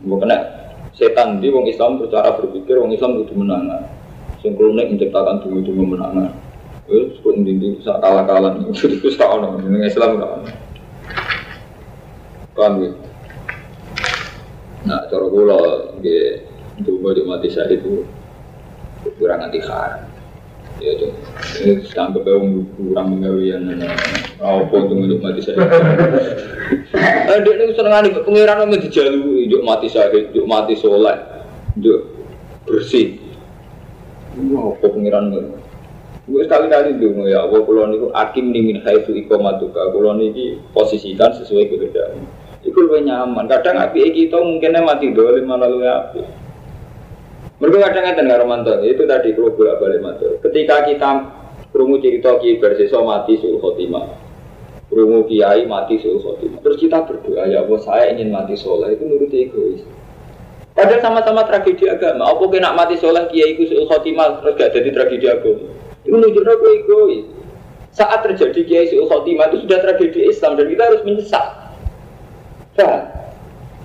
Gue 0.05 0.17
kena 0.21 0.58
setan 0.99 1.39
di 1.39 1.47
wong 1.47 1.65
Islam 1.71 1.95
bercara 2.03 2.35
berpikir 2.35 2.75
wong 2.75 2.91
Islam 2.91 3.23
itu 3.23 3.31
menang. 3.31 3.87
Sing 4.43 4.55
menciptakan 4.59 5.39
tunggu-tunggu 5.39 5.95
menangan. 5.95 6.35
Wes 6.89 7.21
kok 7.21 7.37
ndi 7.37 7.53
bisa 7.77 8.01
kalah-kalah 8.01 8.57
itu 8.57 8.89
itu 8.89 9.13
tak 9.13 9.29
ono 9.29 9.61
ning 9.61 9.85
Islam 9.85 10.17
ora 10.17 10.41
ono. 10.41 10.49
Paham 12.57 12.73
ya? 12.81 12.89
Nah, 14.89 15.05
cara 15.05 15.25
kula 15.29 15.61
nggih 16.01 16.49
ndonga 16.81 17.09
di 17.13 17.21
mati 17.29 17.47
saya 17.53 17.77
itu 17.77 18.03
kurang 19.21 19.45
anti 19.45 19.61
haram. 19.61 20.01
Ya 20.79 20.95
tuh, 20.95 21.11
ini 21.61 21.83
sampai 21.91 22.23
bau 22.25 22.41
kurang 22.73 23.19
mengawian 23.19 23.69
apa 24.41 24.75
tuh 24.89 24.95
untuk 24.97 25.21
mati 25.21 25.45
saya. 25.45 25.61
Dia 27.29 27.53
ini 27.53 27.77
seneng 27.77 27.93
nih 28.01 28.11
pengiran 28.25 28.65
mau 28.65 28.75
dijalui, 28.81 29.38
juk 29.49 29.65
mati 29.65 29.89
saya, 29.89 30.13
juk 30.13 30.45
mati 30.45 30.77
soleh, 30.77 31.17
juk 31.81 31.99
bersih. 32.69 33.17
Wah, 34.53 34.77
apa 34.77 34.87
pengiran 34.93 35.33
Gue 36.29 36.45
sekali-kali 36.45 37.01
dulu 37.01 37.25
ya 37.25 37.41
Allah 37.41 37.65
kulon 37.65 37.97
itu 37.97 38.07
akim 38.13 38.53
nih 38.53 38.61
min 38.61 38.77
haitsu 38.85 39.17
iqamatuka. 39.17 39.89
Kulon 39.89 40.21
ini 40.21 40.61
posisikan 40.77 41.33
sesuai 41.33 41.73
kehendak. 41.73 42.13
Iku 42.61 42.85
lebih 42.85 43.09
nyaman. 43.09 43.49
Kadang 43.49 43.81
api 43.81 44.13
kita 44.13 44.37
mungkinnya 44.37 44.85
mati 44.85 45.09
dulu 45.09 45.41
malah 45.41 45.65
lebih 45.65 45.89
api. 45.89 46.21
Mereka 47.59 47.77
kadang 47.81 48.03
ngeten 48.05 48.29
karo 48.29 48.45
mantan 48.45 48.77
itu 48.85 49.03
tadi 49.09 49.33
kalau 49.33 49.57
bolak 49.57 49.81
balik 49.81 49.99
mantan. 50.05 50.37
Ketika 50.45 50.85
kita 50.85 51.09
krungu 51.73 51.97
cerita 51.97 52.37
ki 52.37 52.61
berseso 52.61 53.01
mati 53.01 53.35
suul 53.41 53.57
khotimah. 53.57 54.28
Krungu 54.89 55.21
kiai 55.29 55.69
mati 55.69 56.01
suul 56.01 56.17
khotimah. 56.17 56.65
Terus 56.65 56.77
kita 56.81 57.05
berdoa 57.05 57.45
ya 57.45 57.61
Allah 57.61 57.79
saya 57.85 58.09
ingin 58.09 58.33
mati 58.33 58.57
soleh 58.57 58.97
itu 58.97 59.05
menurut 59.05 59.29
egois. 59.29 59.85
Padahal 60.73 60.97
sama-sama 60.97 61.45
tragedi 61.45 61.85
agama. 61.85 62.25
Apa 62.25 62.49
kena 62.49 62.73
mati 62.73 62.97
soleh 62.97 63.29
kiai 63.29 63.53
ku 63.53 63.69
khotimah 63.69 64.41
terus 64.41 64.57
gak 64.57 64.73
jadi 64.73 64.89
tragedi 64.89 65.25
agama. 65.29 65.69
Itu 66.01 66.09
menunjukkan 66.09 66.57
aku 66.57 66.65
egois. 66.73 67.25
Saat 67.93 68.25
terjadi 68.25 68.65
kiai 68.65 68.85
suul 68.89 69.05
khotimah 69.05 69.53
itu 69.53 69.69
sudah 69.69 69.77
tragedi 69.77 70.25
Islam 70.25 70.57
dan 70.57 70.65
kita 70.65 70.81
harus 70.81 71.01
menyesal. 71.05 71.45
Nah, 72.81 72.97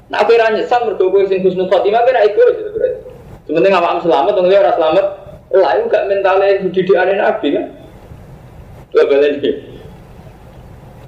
nah 0.09 0.19
aku 0.25 0.41
ora 0.41 0.57
nyesal 0.57 0.89
kowe 0.97 1.21
sing 1.29 1.45
husnul 1.45 1.69
khotimah 1.69 2.01
kira 2.09 2.25
egois 2.25 2.57
berarti. 2.57 3.13
Sementing 3.45 3.77
awakmu 3.77 4.09
selamat, 4.09 4.33
wong 4.41 4.49
ora 4.49 4.73
selamat, 4.73 5.07
lah 5.53 5.71
itu 5.77 5.85
gak 5.93 6.09
mentalnya 6.09 6.65
didikane 6.65 7.15
Nabi 7.21 7.49
kan. 7.53 7.67
Coba 8.89 9.05
balen 9.05 9.37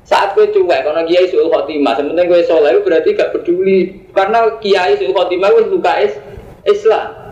saat 0.06 0.38
kue 0.38 0.46
cuek, 0.54 0.86
karena 0.86 1.02
kiai 1.02 1.26
suul 1.26 1.50
khotimah, 1.50 1.98
sementing 1.98 2.30
kue 2.30 2.46
soleh 2.46 2.78
berarti 2.78 3.18
gak 3.18 3.34
peduli, 3.34 4.06
karena 4.14 4.54
kiai 4.62 4.94
suul 4.94 5.10
khotimah 5.10 5.50
itu 5.50 5.74
luka 5.74 5.92
Islam. 6.62 7.26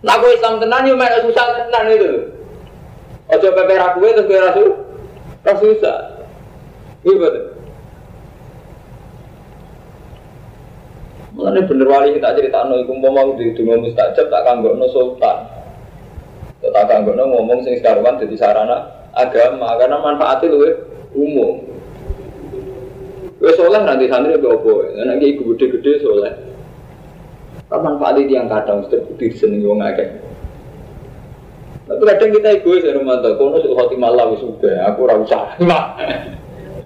Nah 0.00 0.16
aku 0.16 0.32
Islam 0.32 0.62
tenan 0.62 0.88
yo 0.88 0.96
mek 0.96 1.12
susah 1.26 1.44
tenan 1.68 1.92
itu. 1.92 2.12
Ojo 3.30 3.48
pepe 3.52 3.74
kuwe 3.98 4.08
terus 4.16 4.26
kowe 4.26 4.40
ra 4.40 4.50
susah. 4.56 4.76
Ra 5.44 5.54
susah. 5.60 5.98
Iya 7.04 7.14
betul. 7.20 7.44
Mulane 11.36 11.60
bener 11.68 11.86
wali 11.86 12.16
kita 12.18 12.34
critakno 12.34 12.74
iku 12.82 12.92
mau 12.98 13.38
di 13.38 13.54
donga 13.54 13.86
mustajab 13.86 14.26
tak 14.32 14.44
kanggokno 14.44 14.86
sultan. 14.90 15.36
Tak 16.64 16.84
kanggokno 16.90 17.22
ngomong 17.30 17.62
sing 17.62 17.78
sekaruan 17.78 18.18
dadi 18.18 18.34
sarana 18.34 18.99
agama 19.14 19.78
karena 19.78 19.96
manfaatnya 19.98 20.52
luwe 20.54 20.70
umum. 21.14 21.66
Wes 23.40 23.56
soleh 23.56 23.80
nanti 23.80 24.04
santri 24.06 24.36
ke 24.36 24.44
opo, 24.44 24.84
nek 24.84 25.16
iki 25.24 25.40
gede-gede 25.40 26.04
soleh. 26.04 26.34
Pak 27.70 27.86
Ali 28.02 28.26
yang 28.26 28.50
kadang 28.50 28.90
terbukti 28.90 29.30
disenangi 29.30 29.64
wong 29.64 29.80
akeh. 29.80 30.08
Tapi 31.86 32.02
kadang 32.06 32.30
kita 32.34 32.48
egois 32.58 32.86
ya 32.86 32.94
Romanto, 32.94 33.34
kono 33.38 33.62
sih 33.62 33.70
hati 33.74 33.94
malah 33.98 34.30
wis 34.30 34.42
sudah, 34.42 34.90
aku 34.90 35.06
ora 35.06 35.16
usah. 35.18 35.56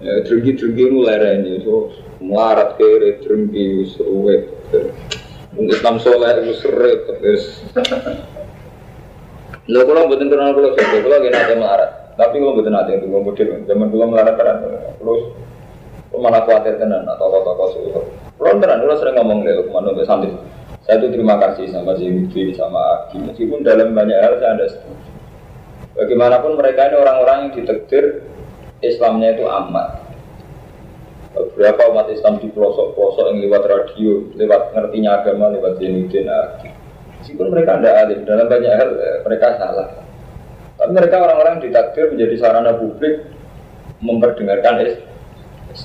Ya 0.05 0.21
drengki-drengki 0.21 0.85
mulai 0.93 1.41
ini, 1.41 1.65
so 1.65 1.89
melarat 2.21 2.77
kere 2.77 3.25
drengki 3.25 3.81
wis 3.81 3.97
ruwet. 3.97 4.53
Islam 5.57 5.97
soleh 5.97 6.45
wis 6.45 6.61
seret 6.61 7.09
wis. 7.25 7.65
Lho 9.65 9.81
kula 9.81 10.05
mboten 10.05 10.29
kenal 10.29 10.53
kula 10.53 10.77
kula 10.77 11.17
kena 11.25 11.37
ada 11.41 11.55
melarat. 11.57 12.04
Tapi 12.15 12.39
kula 12.39 12.55
mboten 12.55 12.79
ate 12.79 12.91
itu 12.95 13.07
model 13.11 13.49
zaman 13.67 13.87
kula 13.91 14.05
melarat 14.07 14.35
kan 14.39 14.57
terus 14.95 15.35
malah 16.15 16.47
khawatir 16.47 16.79
tenan 16.79 17.03
atau 17.03 17.27
toko-toko 17.27 17.65
suhu. 17.75 18.01
Kula 18.39 18.55
tenan 18.63 18.87
kula 18.87 18.95
sering 18.95 19.19
ngomong 19.19 19.43
lho 19.43 19.67
ke 19.67 19.71
mana 19.71 19.91
santri. 20.07 20.31
Saya 20.85 21.01
itu 21.01 21.17
terima 21.17 21.41
kasih 21.41 21.65
sama 21.73 21.97
Zainuddin, 21.97 22.53
sama 22.53 23.09
Agi. 23.09 23.17
Meskipun 23.17 23.65
dalam 23.65 23.97
banyak 23.97 24.21
hal 24.21 24.37
saya 24.37 24.53
ada 24.53 24.69
setuju. 24.69 25.09
Bagaimanapun 25.97 26.61
mereka 26.61 26.93
ini 26.93 26.95
orang-orang 27.01 27.37
yang 27.41 27.51
ditekdir 27.57 28.21
Islamnya 28.85 29.33
itu 29.33 29.49
amat. 29.49 30.05
Beberapa 31.33 31.89
umat 31.89 32.07
Islam 32.13 32.37
di 32.37 32.53
pelosok-pelosok 32.53 33.33
yang 33.33 33.37
lewat 33.49 33.63
radio, 33.65 34.29
lewat 34.37 34.77
ngertinya 34.77 35.25
agama, 35.25 35.49
lewat 35.51 35.81
Zainuddin, 35.81 36.29
Agi. 36.29 36.69
Meskipun 37.25 37.49
mereka 37.49 37.81
tidak 37.81 37.95
alim, 38.05 38.19
dalam 38.21 38.45
banyak 38.45 38.73
hal 38.77 38.89
eh, 38.93 39.17
mereka 39.25 39.47
salah. 39.57 40.04
Tapi 40.75 40.91
mereka 40.91 41.23
orang-orang 41.23 41.63
ditakdir 41.63 42.11
menjadi 42.11 42.35
sarana 42.35 42.75
publik 42.75 43.31
memperdengarkan 44.03 44.83
Islam 44.83 45.15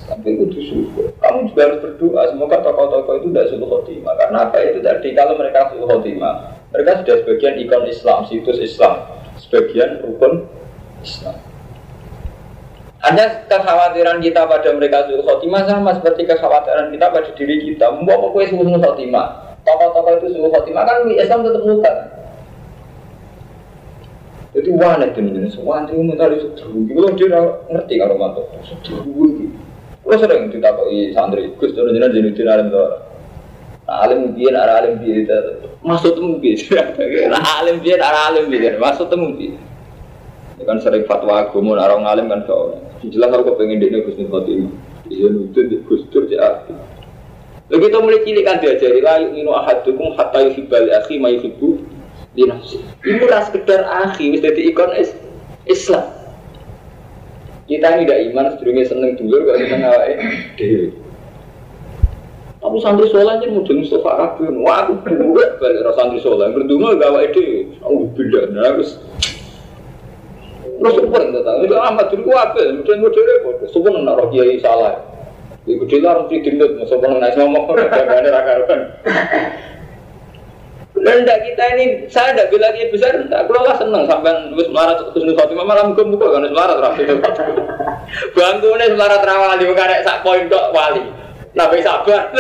tapi 0.07 0.39
itu 0.39 0.61
syukur. 0.63 1.11
Kamu 1.19 1.51
juga 1.51 1.61
harus 1.67 1.79
berdoa 1.83 2.23
semoga 2.31 2.63
tokoh-tokoh 2.63 3.15
itu 3.19 3.29
tidak 3.35 3.47
suruh 3.51 3.69
khotimah. 3.69 4.15
Karena 4.15 4.39
apa 4.47 4.57
itu 4.63 4.79
tadi 4.79 5.09
kalau 5.19 5.35
mereka 5.35 5.75
suruh 5.75 5.87
khotimah, 5.91 6.35
mereka 6.71 6.91
sudah 7.03 7.17
sebagian 7.27 7.55
ikon 7.67 7.85
Islam, 7.91 8.19
situs 8.31 8.59
Islam, 8.63 8.95
sebagian 9.43 9.99
rukun 10.07 10.47
Islam. 11.03 11.37
Hanya 13.01 13.49
kekhawatiran 13.49 14.21
kita 14.21 14.45
pada 14.47 14.69
mereka 14.77 15.11
suruh 15.11 15.25
khotimah 15.27 15.67
sama 15.67 15.91
seperti 15.99 16.23
kekhawatiran 16.29 16.95
kita 16.95 17.07
pada 17.11 17.31
diri 17.35 17.57
kita. 17.73 17.87
Mau 17.91 18.31
apa 18.31 18.39
suruh 18.47 18.79
khotimah? 18.79 19.27
Tokoh-tokoh 19.67 20.13
itu 20.23 20.39
suruh 20.39 20.51
khotimah 20.55 20.83
kan 20.87 21.03
Islam 21.11 21.43
tetap 21.43 21.63
muka. 21.67 21.93
Jadi 24.51 24.69
wane 24.75 25.15
itu 25.15 25.23
nih, 25.23 25.47
semua 25.55 25.79
antri 25.79 25.95
umum 25.95 26.19
tadi 26.19 26.43
sudah 26.43 26.67
Kalau 26.67 27.11
dia 27.15 27.39
ngerti 27.71 27.95
kalau 28.03 28.19
mantuk, 28.19 28.51
sudah 28.67 28.99
gitu. 29.07 29.47
Gue 30.03 30.17
sering 30.19 30.51
ditakoki 30.51 31.15
santri, 31.15 31.55
Gus 31.55 31.71
turun 31.71 31.95
jenengan 31.95 32.11
jenutin 32.11 32.51
alim 32.51 32.67
tuh. 32.75 32.99
Alim 33.87 34.35
biar 34.35 34.55
arah 34.59 34.83
alim 34.83 35.03
biar 35.03 35.27
itu 35.27 35.67
maksud 35.87 36.19
temu 36.19 36.43
biar. 36.43 36.95
Alim 37.63 37.79
biar 37.79 37.99
arah 38.03 38.23
alim 38.35 38.51
biar 38.51 38.75
maksud 38.79 39.07
temu 39.07 39.39
biar. 39.39 39.55
Ini 40.59 40.63
kan 40.67 40.83
sering 40.83 41.07
fatwa 41.07 41.47
agama, 41.47 41.79
orang 41.79 42.07
alim 42.11 42.27
kan 42.27 42.43
soalnya. 42.43 42.91
Jelas 43.07 43.31
aku 43.31 43.55
pengen 43.55 43.79
dia 43.79 44.03
Gus 44.03 44.19
Fatimah. 44.19 44.75
Dia 45.07 45.27
nutut 45.31 45.67
di 45.67 45.79
Gus 45.87 46.03
Dur 46.11 46.27
di 46.27 46.35
aku. 46.39 46.75
Lalu 47.71 47.87
kita 47.87 47.99
mulai 48.03 48.21
cilik 48.27 48.45
kan 48.47 48.59
diajari 48.59 48.99
lah 48.99 49.23
inu 49.23 49.55
ahadukum 49.55 50.19
hatta 50.19 50.43
yuhibbal 50.43 50.91
akhi 50.91 51.23
ma 51.23 51.31
di 52.41 52.49
nafsi. 52.49 52.81
Ini 53.05 53.29
ras 53.29 53.53
sekedar 53.53 53.85
akhi, 53.85 54.33
wis 54.33 54.41
dadi 54.41 54.73
ikon 54.73 54.97
Islam. 55.69 56.07
Kita 57.69 57.87
ini 57.95 58.09
tidak 58.09 58.21
iman, 58.33 58.45
sedurungnya 58.57 58.85
seneng 58.89 59.11
dulu, 59.21 59.47
gak 59.47 59.63
seneng 59.63 59.83
awake 59.87 60.19
dhewe. 60.59 60.89
Tapi 62.61 62.77
santri 62.83 63.07
sholat 63.09 63.41
aja 63.41 63.47
mau 63.49 63.65
jadi 63.65 63.81
Mustafa 63.81 64.11
Kabir, 64.21 64.53
wah 64.59 64.85
aku 64.85 64.93
berdua 65.07 65.45
balik 65.63 65.87
rasa 65.87 65.97
santri 66.03 66.19
sholat, 66.19 66.51
berdua 66.51 66.99
gak 66.99 67.13
awake 67.15 67.31
dhewe, 67.37 67.71
aku 67.85 68.11
beda, 68.17 68.41
nah 68.57 68.75
terus 68.75 68.99
Terus 70.81 70.97
super 70.97 71.21
itu 71.21 71.41
tahu, 71.45 71.69
itu 71.69 71.77
amat 71.77 72.07
dulu 72.09 72.33
apa? 72.41 72.57
Kemudian 72.57 73.05
model 73.05 73.21
repot, 73.21 73.69
super 73.69 73.93
nak 74.01 74.17
roh 74.17 74.33
kiai 74.33 74.57
salah. 74.65 74.97
Ibu 75.69 75.85
dia 75.85 76.09
harus 76.09 76.25
didendut, 76.33 76.73
super 76.89 77.21
naik 77.21 77.37
ngomong, 77.37 77.69
gak 77.77 78.01
ada 78.01 78.65
Rendah 81.01 81.39
kita 81.41 81.65
ini, 81.81 82.05
saya 82.13 82.37
tidak 82.37 82.53
bilang 82.53 82.77
dia 82.77 82.93
besar, 82.93 83.17
enggak. 83.17 83.49
Kalau 83.49 83.65
lah 83.65 83.73
seneng 83.81 84.05
sampai 84.05 84.53
nulis 84.53 84.69
melarat 84.69 85.01
terus 85.17 85.33
Fatimah 85.33 85.65
malah 85.65 85.85
muka 85.93 86.05
muka 86.05 86.29
kan 86.29 86.45
melarat 86.45 86.77
rapi. 86.77 87.09
Bangkunya 88.37 88.93
melarat 88.93 89.25
rawali, 89.25 89.65
bukan 89.65 89.89
ada 89.89 90.05
sak 90.05 90.21
poin 90.21 90.45
dok 90.53 90.77
wali. 90.77 91.01
Nabi 91.57 91.81
sabar. 91.81 92.29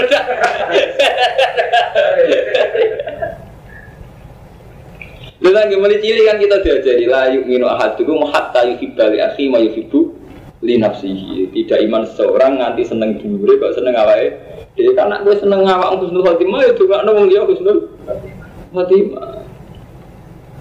Lu 5.40 5.56
lagi 5.56 5.72
mulai 5.80 6.04
cilik 6.04 6.28
kan 6.28 6.36
kita 6.36 6.60
diajari 6.60 7.08
yuk 7.32 7.48
minu 7.48 7.64
ahadukum 7.64 8.28
hatta 8.28 8.60
yuhibbali 8.68 9.24
akhi 9.24 9.48
ma 9.48 9.56
yuhibbu 9.56 10.12
li 10.60 10.76
nafsihi. 10.76 11.48
Tidak 11.48 11.80
iman 11.88 12.04
seorang 12.12 12.60
nganti 12.60 12.84
seneng 12.84 13.16
dulu 13.16 13.56
kok 13.56 13.72
seneng 13.72 13.96
awake. 13.96 14.36
Jadi 14.76 14.92
karena 14.92 15.24
gue 15.24 15.32
seneng 15.40 15.64
awak 15.64 15.96
Husnul 15.96 16.22
Khotimah 16.28 16.60
ya 16.60 16.76
nang 16.76 17.16
wong 17.16 17.26
liya 17.32 17.48
Husnul 17.48 17.88
khotimah. 18.04 18.39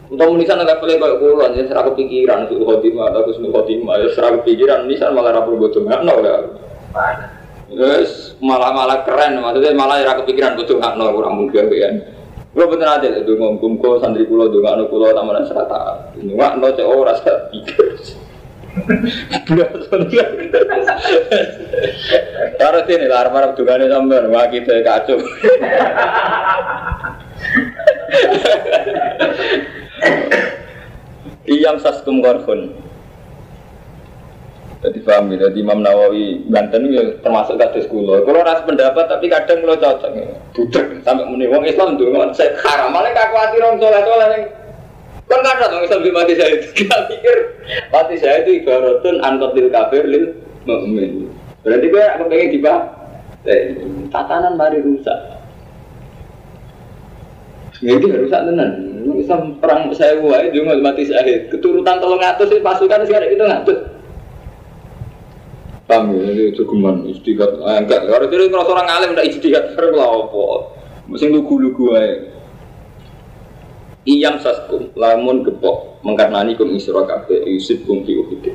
Untuk 0.10 0.26
menisan 0.34 0.58
ada 0.58 0.82
kali 0.82 0.98
kayak 0.98 1.22
kulon, 1.22 1.54
ya 1.54 1.70
serah 1.70 1.86
kepikiran 1.94 2.50
itu 2.50 2.66
khotimah 2.66 3.14
atau 3.14 3.30
kusnul 3.30 3.54
khotimah, 3.54 4.02
ya 4.02 4.10
serah 4.18 4.42
kepikiran 4.42 4.90
nisan 4.90 5.14
malah 5.14 5.38
rapor 5.38 5.54
butuh 5.54 5.86
nggak 5.86 6.02
no 6.02 6.18
ya. 6.26 6.50
Yes, 7.70 8.34
malah 8.42 8.74
malah 8.74 9.06
keren, 9.06 9.38
maksudnya 9.38 9.78
malah 9.78 10.02
ya 10.02 10.18
kepikiran 10.18 10.58
butuh 10.58 10.82
nggak 10.82 10.98
no 10.98 11.14
kurang 11.14 11.38
mungkin 11.38 11.70
ya. 11.70 11.94
Gue 12.50 12.66
bener 12.66 12.90
aja 12.90 13.06
itu 13.22 13.38
ngomong 13.38 13.78
kok 13.78 14.02
santri 14.02 14.26
kulo 14.26 14.50
tuh 14.50 14.66
nggak 14.66 14.82
no 14.82 14.90
kulo 14.90 15.14
taman 15.14 15.46
serata, 15.46 16.10
nggak 16.18 16.58
no 16.58 16.68
cek 16.74 16.90
orang 16.90 17.14
saya 17.22 17.46
pikir. 17.54 17.94
Taruh 22.58 22.82
sini 22.90 23.06
lah, 23.06 23.18
harap-harap 23.22 23.54
dugane 23.54 23.86
sampean, 23.86 24.34
wah 24.34 24.50
kita 24.50 24.82
kacau. 24.82 25.22
Iyam 31.50 31.82
saskum 31.82 32.22
korfun. 32.22 32.74
Jadi 34.80 35.04
paham 35.04 35.28
ya, 35.36 35.52
jadi 35.52 35.60
Imam 35.60 35.84
Nawawi 35.84 36.48
Banten 36.48 36.88
ya 36.88 37.04
termasuk 37.20 37.60
kados 37.60 37.84
kula. 37.92 38.24
Kula 38.24 38.48
ras 38.48 38.64
pendapat 38.64 39.12
tapi 39.12 39.28
kadang 39.28 39.60
kula 39.60 39.76
cocok. 39.76 40.12
Budek 40.56 41.04
sampai 41.04 41.28
muni 41.28 41.52
wong 41.52 41.68
Islam 41.68 42.00
ndonga 42.00 42.32
saya 42.32 42.56
haram. 42.64 42.96
Malah 42.96 43.12
kuwatir 43.12 43.60
wong 43.60 43.76
saleh-saleh 43.76 44.28
ning 44.32 44.44
Kan 45.30 45.46
kada 45.46 45.70
dong 45.70 45.86
Islam 45.86 46.02
di 46.02 46.10
mati 46.10 46.34
saya 46.34 46.58
itu. 46.58 46.68
Kita 46.82 47.06
pikir 47.06 47.38
mati 47.94 48.16
saya 48.18 48.42
itu 48.42 48.66
ibaratun 48.66 49.22
anqatil 49.22 49.70
kafir 49.70 50.04
lil 50.10 50.26
mukmin. 50.66 51.30
Berarti 51.62 51.86
gue 51.86 52.04
aku 52.18 52.24
pengen 52.26 52.50
dibah. 52.50 52.80
Eh, 53.46 53.78
tatanan 54.10 54.58
mari 54.58 54.82
rusak. 54.82 55.39
Ya 57.80 57.96
itu 57.96 58.08
harus 58.12 58.32
tenan. 58.32 58.72
Islam 59.16 59.56
perang 59.64 59.88
saya 59.96 60.20
wae 60.20 60.52
juga 60.52 60.76
mati 60.80 61.08
syahid. 61.08 61.48
Keturutan 61.48 62.04
tolong 62.04 62.20
ngatus 62.20 62.60
pasukan 62.60 63.08
sekarang 63.08 63.32
itu 63.32 63.44
ngatus. 63.44 63.80
Paham 65.90 66.14
ya, 66.14 66.30
itu 66.30 66.62
cukuman 66.62 67.02
istiqat. 67.10 67.66
Ah, 67.66 67.82
enggak, 67.82 68.06
kalau 68.06 68.30
jadi 68.30 68.46
kalau 68.54 68.66
seorang 68.70 68.88
alim 68.94 69.10
tidak 69.18 69.28
istiqat, 69.34 69.64
serem 69.74 69.98
lah 69.98 70.06
apa. 70.06 70.46
Mesti 71.10 71.26
lugu-lugu 71.34 71.98
aja. 71.98 72.30
Iyam 74.06 74.38
saskum, 74.38 74.94
lamun 74.94 75.42
gepok, 75.42 75.98
mengkarnani 76.06 76.54
kum 76.54 76.70
isra 76.78 77.10
kafe, 77.10 77.42
yusuf 77.42 77.82
kum 77.90 78.06
fi 78.06 78.22
uhudin. 78.22 78.54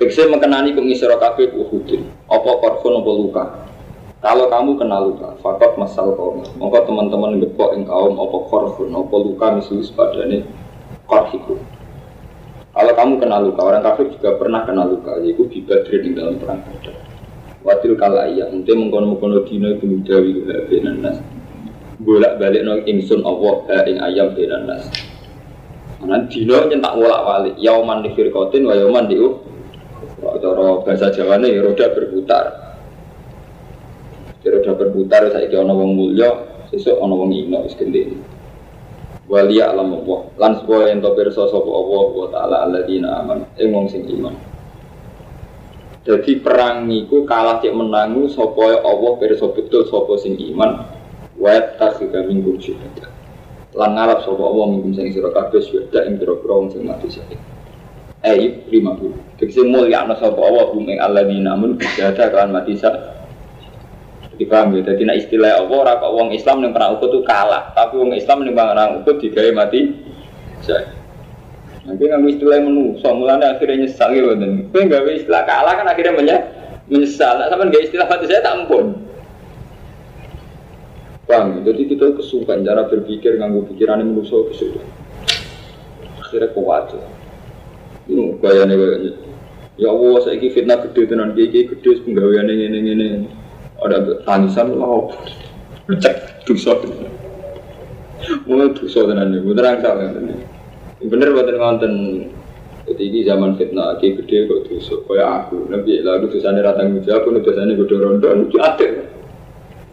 Tegese 0.00 0.24
mengkenani 0.32 0.72
kum 0.72 0.88
isra 0.88 1.20
kafe 1.20 1.52
uhudin. 1.52 2.08
Apa 2.32 2.50
korfon 2.58 3.04
apa 3.04 3.10
luka? 3.12 3.44
Kalau 4.22 4.46
kamu 4.46 4.78
kenal 4.78 5.10
luka, 5.10 5.34
fakot 5.42 5.74
masal 5.82 6.14
kaum. 6.14 6.46
Maka 6.62 6.86
teman-teman 6.86 7.42
ngepok 7.42 7.74
ing 7.74 7.82
kaum 7.90 8.14
apa 8.14 8.38
korfun, 8.46 8.94
apa 8.94 9.16
luka 9.18 9.46
misalnya 9.58 9.82
sepadane 9.82 10.38
korhiku. 11.10 11.58
Kalau 12.70 12.92
kamu 12.94 13.18
kenal 13.18 13.50
luka, 13.50 13.60
orang 13.66 13.82
kafir 13.82 14.14
juga 14.14 14.38
pernah 14.38 14.62
kenal 14.62 14.94
luka, 14.94 15.18
yaitu 15.26 15.42
bibadri 15.50 16.06
di 16.06 16.10
dalam 16.14 16.38
perang 16.38 16.62
badar. 16.62 16.94
Watil 17.66 17.98
kala 17.98 18.30
iya, 18.30 18.46
untuk 18.46 18.78
mengkono-mengkono 18.78 19.42
dino 19.42 19.74
itu 19.74 19.90
mudawi 19.90 20.30
benan 20.70 21.02
nas. 21.02 21.18
Bolak 21.98 22.38
balik 22.38 22.62
no 22.62 22.78
ingsun 22.78 23.26
Allah 23.26 23.86
ing 23.90 23.98
ayam 23.98 24.38
benan 24.38 24.70
nas. 24.70 24.86
Mana 25.98 26.30
dino 26.30 26.62
nyentak 26.70 26.94
wolak 26.94 27.22
walik, 27.26 27.54
yauman 27.58 28.06
di 28.06 28.14
firkotin, 28.14 28.70
wa 28.70 28.78
yauman 28.78 29.10
di 29.10 29.18
uh. 29.18 29.34
Cara 30.22 30.78
bahasa 30.86 31.10
Jawa 31.10 31.42
ini 31.42 31.58
roda 31.58 31.90
berputar. 31.90 32.61
Kira 34.42 34.58
udah 34.58 34.74
berputar 34.74 35.22
saya 35.30 35.46
kira 35.46 35.62
ono 35.62 35.78
wong 35.78 35.94
mulya, 35.94 36.28
sesuk 36.74 36.98
ono 36.98 37.14
wong 37.14 37.30
ino 37.30 37.62
wis 37.62 37.78
gendene. 37.78 38.18
Waliya 39.30 39.70
alam 39.70 40.02
Allah, 40.02 40.20
lan 40.34 40.52
yang 40.66 40.98
tau 40.98 41.14
pirsa 41.14 41.46
sapa 41.46 41.70
Allah 41.70 42.04
wa 42.10 42.26
taala 42.26 42.56
alladzina 42.66 43.22
aman, 43.22 43.46
ing 43.54 43.70
sing 43.86 44.02
iman. 44.18 44.34
Jadi 46.02 46.42
perang 46.42 46.90
niku 46.90 47.22
kalah 47.22 47.62
cek 47.62 47.70
menangu 47.70 48.26
sapa 48.26 48.82
Allah 48.82 49.12
pirsa 49.22 49.46
betul 49.54 49.86
sapa 49.86 50.18
sing 50.18 50.34
iman. 50.34 50.90
Wa 51.38 51.54
tasika 51.78 52.26
minggu 52.26 52.58
syuhada. 52.58 53.06
Lan 53.78 53.94
ngarap 53.94 54.26
sapa 54.26 54.42
Allah 54.42 54.66
minggu 54.74 54.90
sing 54.98 55.14
sira 55.14 55.30
kabeh 55.30 55.62
syuhada 55.62 56.02
ing 56.10 56.18
pira-pira 56.18 56.52
wong 56.58 56.74
sing 56.74 56.82
mati 56.82 57.06
syahid. 57.06 57.38
Ayub 58.26 58.66
50. 58.66 59.38
Tegese 59.38 59.62
mulya 59.62 60.02
ana 60.02 60.18
sapa 60.18 60.42
Allah 60.42 60.66
hum 60.74 60.82
ing 60.90 60.98
alladzina 60.98 61.54
aman 61.54 61.78
syuhada 61.78 62.26
kan 62.34 62.50
mati 62.50 62.74
syahid 62.74 63.21
Dipaham 64.42 64.74
ya, 64.74 64.82
jadi 64.82 65.06
nak 65.06 65.16
istilah 65.22 65.62
apa 65.62 65.70
orang 65.70 65.96
kok 66.02 66.12
wong 66.18 66.28
Islam 66.34 66.66
yang 66.66 66.74
perang 66.74 66.98
ukut 66.98 67.14
itu 67.14 67.22
kalah, 67.22 67.70
tapi 67.78 67.94
wong 67.94 68.10
Islam 68.10 68.42
yang 68.42 68.58
perang 68.58 68.90
ukut 68.98 69.22
digawe 69.22 69.50
mati. 69.54 69.94
Saya. 70.66 70.90
Nanti 71.86 72.02
nggak 72.06 72.26
istilah 72.26 72.58
menu, 72.62 72.98
so 72.98 73.10
mulanya 73.14 73.54
akhirnya 73.54 73.86
nyesal 73.86 74.10
gitu 74.14 74.34
dan 74.38 74.70
gue 74.70 74.82
nggak 74.86 75.02
istilah 75.22 75.42
kalah 75.46 75.74
kan 75.78 75.86
akhirnya 75.86 76.14
menyesal. 76.90 77.38
Nah, 77.38 77.46
sama 77.50 77.70
nggak 77.70 77.90
istilah 77.90 78.06
mati 78.10 78.24
saya 78.26 78.42
tak 78.42 78.54
ampun. 78.54 78.98
Paham? 81.26 81.62
Jadi 81.62 81.82
kita 81.86 82.18
kesukaan 82.18 82.66
cara 82.66 82.86
berpikir 82.86 83.38
nganggo 83.38 83.66
pikiran 83.70 84.02
yang 84.02 84.14
manusia 84.14 84.42
kesukaan. 84.50 84.86
Akhirnya 86.18 86.50
kuat. 86.54 86.94
Ini 88.10 88.42
bayarnya 88.42 88.74
bayarnya. 88.74 89.12
Ya 89.78 89.88
Allah, 89.90 90.20
saya 90.22 90.38
fitnah 90.38 90.78
gede 90.86 91.02
tenan, 91.10 91.34
gede 91.34 91.66
gede 91.66 91.90
penggawean 92.06 92.46
ini 92.46 92.64
ini 92.70 92.90
ini. 92.94 93.08
Ada 93.82 94.22
tangisan 94.22 94.78
lah. 94.78 95.10
Cek 95.90 96.46
dosa. 96.46 96.78
Mulai 98.46 98.70
dosa 98.78 99.02
tenan 99.02 99.34
ini, 99.34 99.42
beneran 99.42 99.82
salah 99.82 100.14
ini. 100.14 100.34
Bener 101.02 101.34
bener 101.34 101.58
ngonten. 101.58 101.94
Jadi 102.82 103.02
ini 103.14 103.20
zaman 103.22 103.54
fitnah, 103.54 103.98
gede 103.98 104.22
gede 104.22 104.50
kok 104.50 104.60
dosa. 104.66 104.94
Kayak 105.06 105.28
aku, 105.46 105.70
nabi 105.70 106.02
lalu 106.02 106.30
dosanya 106.30 106.66
ratang 106.66 106.98
jawab, 107.02 107.30
dosanya 107.42 107.78
gue 107.78 107.98
rondo, 107.98 108.26
lucu 108.30 108.58
adek. 108.58 109.06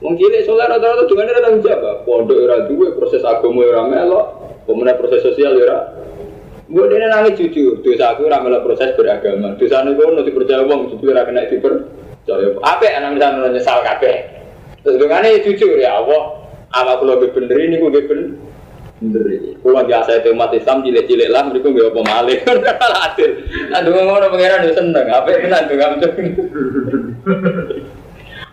Wong 0.01 0.15
cilik 0.15 0.41
soleh 0.47 0.65
rata-rata 0.65 1.05
dengan 1.05 1.29
ada 1.29 1.41
tanggung 1.43 1.63
jawab. 1.65 2.07
Pondok 2.07 2.37
ora 2.39 2.65
duwe, 2.65 2.95
proses 2.97 3.21
agama 3.21 3.61
ora 3.61 3.83
melok, 3.85 4.25
pemenang 4.65 4.97
proses 4.97 5.21
sosial 5.21 5.53
ora. 5.59 5.79
Gue 6.69 6.85
dia 6.89 7.09
nangis 7.09 7.37
jujur, 7.37 7.81
dosa 7.81 8.13
aku 8.13 8.25
ora 8.25 8.41
melok 8.41 8.65
proses 8.65 8.93
beragama. 8.97 9.53
Dosa 9.57 9.85
ini 9.85 9.93
gue 9.93 10.05
nanti 10.09 10.31
percaya 10.33 10.65
wong, 10.65 10.93
jujur 10.93 11.13
ora 11.13 11.25
kena 11.29 11.45
Apa 12.61 12.85
anak 12.85 13.17
misalnya 13.17 13.49
nyesal 13.49 13.81
kabeh. 13.81 14.39
Terus 14.83 14.95
dengan 14.95 15.27
ini 15.27 15.43
jujur 15.43 15.75
ya 15.75 15.99
Allah, 15.99 16.39
apa 16.71 17.03
kalau 17.03 17.19
gue 17.19 17.35
bener 17.35 17.57
ini 17.59 17.75
gue 17.81 17.91
bener. 17.91 18.31
Bener. 18.99 19.55
Kalau 19.63 19.83
biasa 19.87 20.19
itu 20.19 20.35
umat 20.35 20.51
Islam 20.51 20.83
cilik-cilik 20.83 21.31
lah, 21.31 21.47
mereka 21.47 21.71
gue 21.71 21.87
apa 21.87 22.01
malih. 22.03 22.39
Adil. 23.07 23.31
Aduh 23.71 23.91
ngono 23.95 24.27
pengiran 24.31 24.67
yo 24.67 24.73
seneng. 24.75 25.07
Apa 25.07 25.39
tenan 25.39 25.67
tuh 25.67 25.77
kamu. 25.79 25.95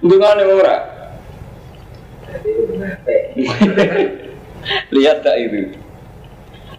Ndungane 0.07 0.43
ora. 0.47 0.77
Lihat 4.95 5.23
tak 5.23 5.37
itu. 5.39 5.75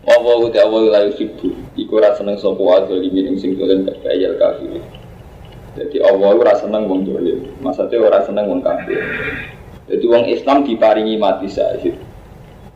Apa 0.08 0.30
uti 0.40 0.60
awal 0.64 0.88
layu 0.88 1.12
sibu. 1.20 1.52
Iku 1.76 2.00
rasa 2.00 2.24
seneng 2.24 2.40
adol 2.40 3.04
di 3.04 3.12
minum 3.12 3.36
sing 3.36 3.60
dolen 3.60 3.84
kafir. 3.84 4.80
Jadi 5.78 6.02
Allah 6.02 6.34
ora 6.34 6.54
seneng 6.58 6.90
wong 6.90 7.06
dolim. 7.06 7.54
Maksudnya 7.62 8.02
ora 8.02 8.26
seneng 8.26 8.50
wong 8.50 8.66
kafir. 8.66 8.98
Jadi 9.86 10.06
wong 10.10 10.26
Islam 10.26 10.66
diparingi 10.66 11.22
mati 11.22 11.46
syahid. 11.46 11.94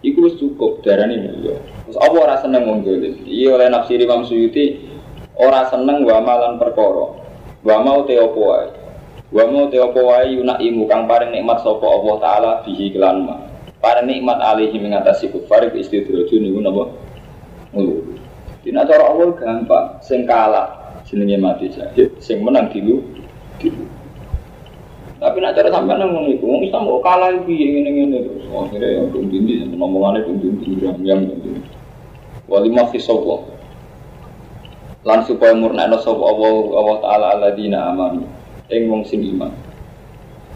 Iku 0.06 0.30
cukup 0.38 0.86
darane 0.86 1.18
mulya. 1.18 1.58
Terus 1.86 1.98
apa 1.98 2.14
ora 2.14 2.38
seneng 2.38 2.70
wong 2.70 2.86
dolim? 2.86 3.26
Iya 3.26 3.58
oleh 3.58 3.68
nafsi 3.74 3.98
Imam 3.98 4.22
Suyuti 4.22 4.86
ora 5.34 5.66
seneng 5.74 6.06
wa 6.06 6.22
malan 6.22 6.62
perkara. 6.62 7.18
Wa 7.66 7.82
mau 7.82 8.06
te. 8.06 8.22
Wa 8.22 9.44
mau 9.50 9.66
te 9.74 9.82
wae 9.82 10.38
imu 10.38 10.84
kang 10.86 11.10
paring 11.10 11.34
nikmat 11.34 11.66
sapa 11.66 11.86
Allah 11.86 12.16
taala 12.22 12.52
bihi 12.62 12.94
kelan 12.94 13.26
ma. 13.26 13.42
Paring 13.82 14.06
nikmat 14.06 14.38
alihi 14.38 14.78
mengatasi 14.78 15.34
kufar 15.34 15.74
istidraju 15.74 16.38
niku 16.38 16.62
napa? 16.62 16.86
Ngulu. 17.74 18.14
Dina 18.62 18.86
cara 18.86 19.10
Allah 19.10 19.34
gampang, 19.42 19.98
sing 20.06 20.30
kalah 20.30 20.81
jenenge 21.12 21.36
mati 21.38 21.68
syahid, 21.68 22.16
sing 22.24 22.40
menang 22.40 22.72
dilu. 22.72 23.04
Tapi 25.22 25.38
nak 25.38 25.54
cara 25.54 25.70
sampai 25.70 26.02
nang 26.02 26.18
ngono 26.18 26.34
iku, 26.34 26.50
wong 26.50 26.66
Islam 26.66 26.90
kok 26.90 27.04
kalah 27.06 27.30
iki 27.46 27.54
ngene-ngene 27.54 28.18
terus. 28.26 28.42
Akhire 28.50 28.88
ya 28.90 29.04
dum 29.06 29.30
dindi 29.30 29.62
ngomongane 29.70 30.26
dum 30.26 30.42
dindi 30.42 30.82
yang 30.82 30.98
yang. 31.06 31.22
Wali 32.50 32.74
mafi 32.74 32.98
sapa. 32.98 33.46
Lan 35.06 35.22
supaya 35.30 35.54
murnakno 35.54 36.02
sapa 36.02 36.26
Allah 36.26 36.56
Allah 36.74 36.98
taala 37.06 37.26
alladzina 37.38 37.94
amanu. 37.94 38.26
Ing 38.74 38.90
wong 38.90 39.06
sing 39.06 39.22
iman. 39.38 39.54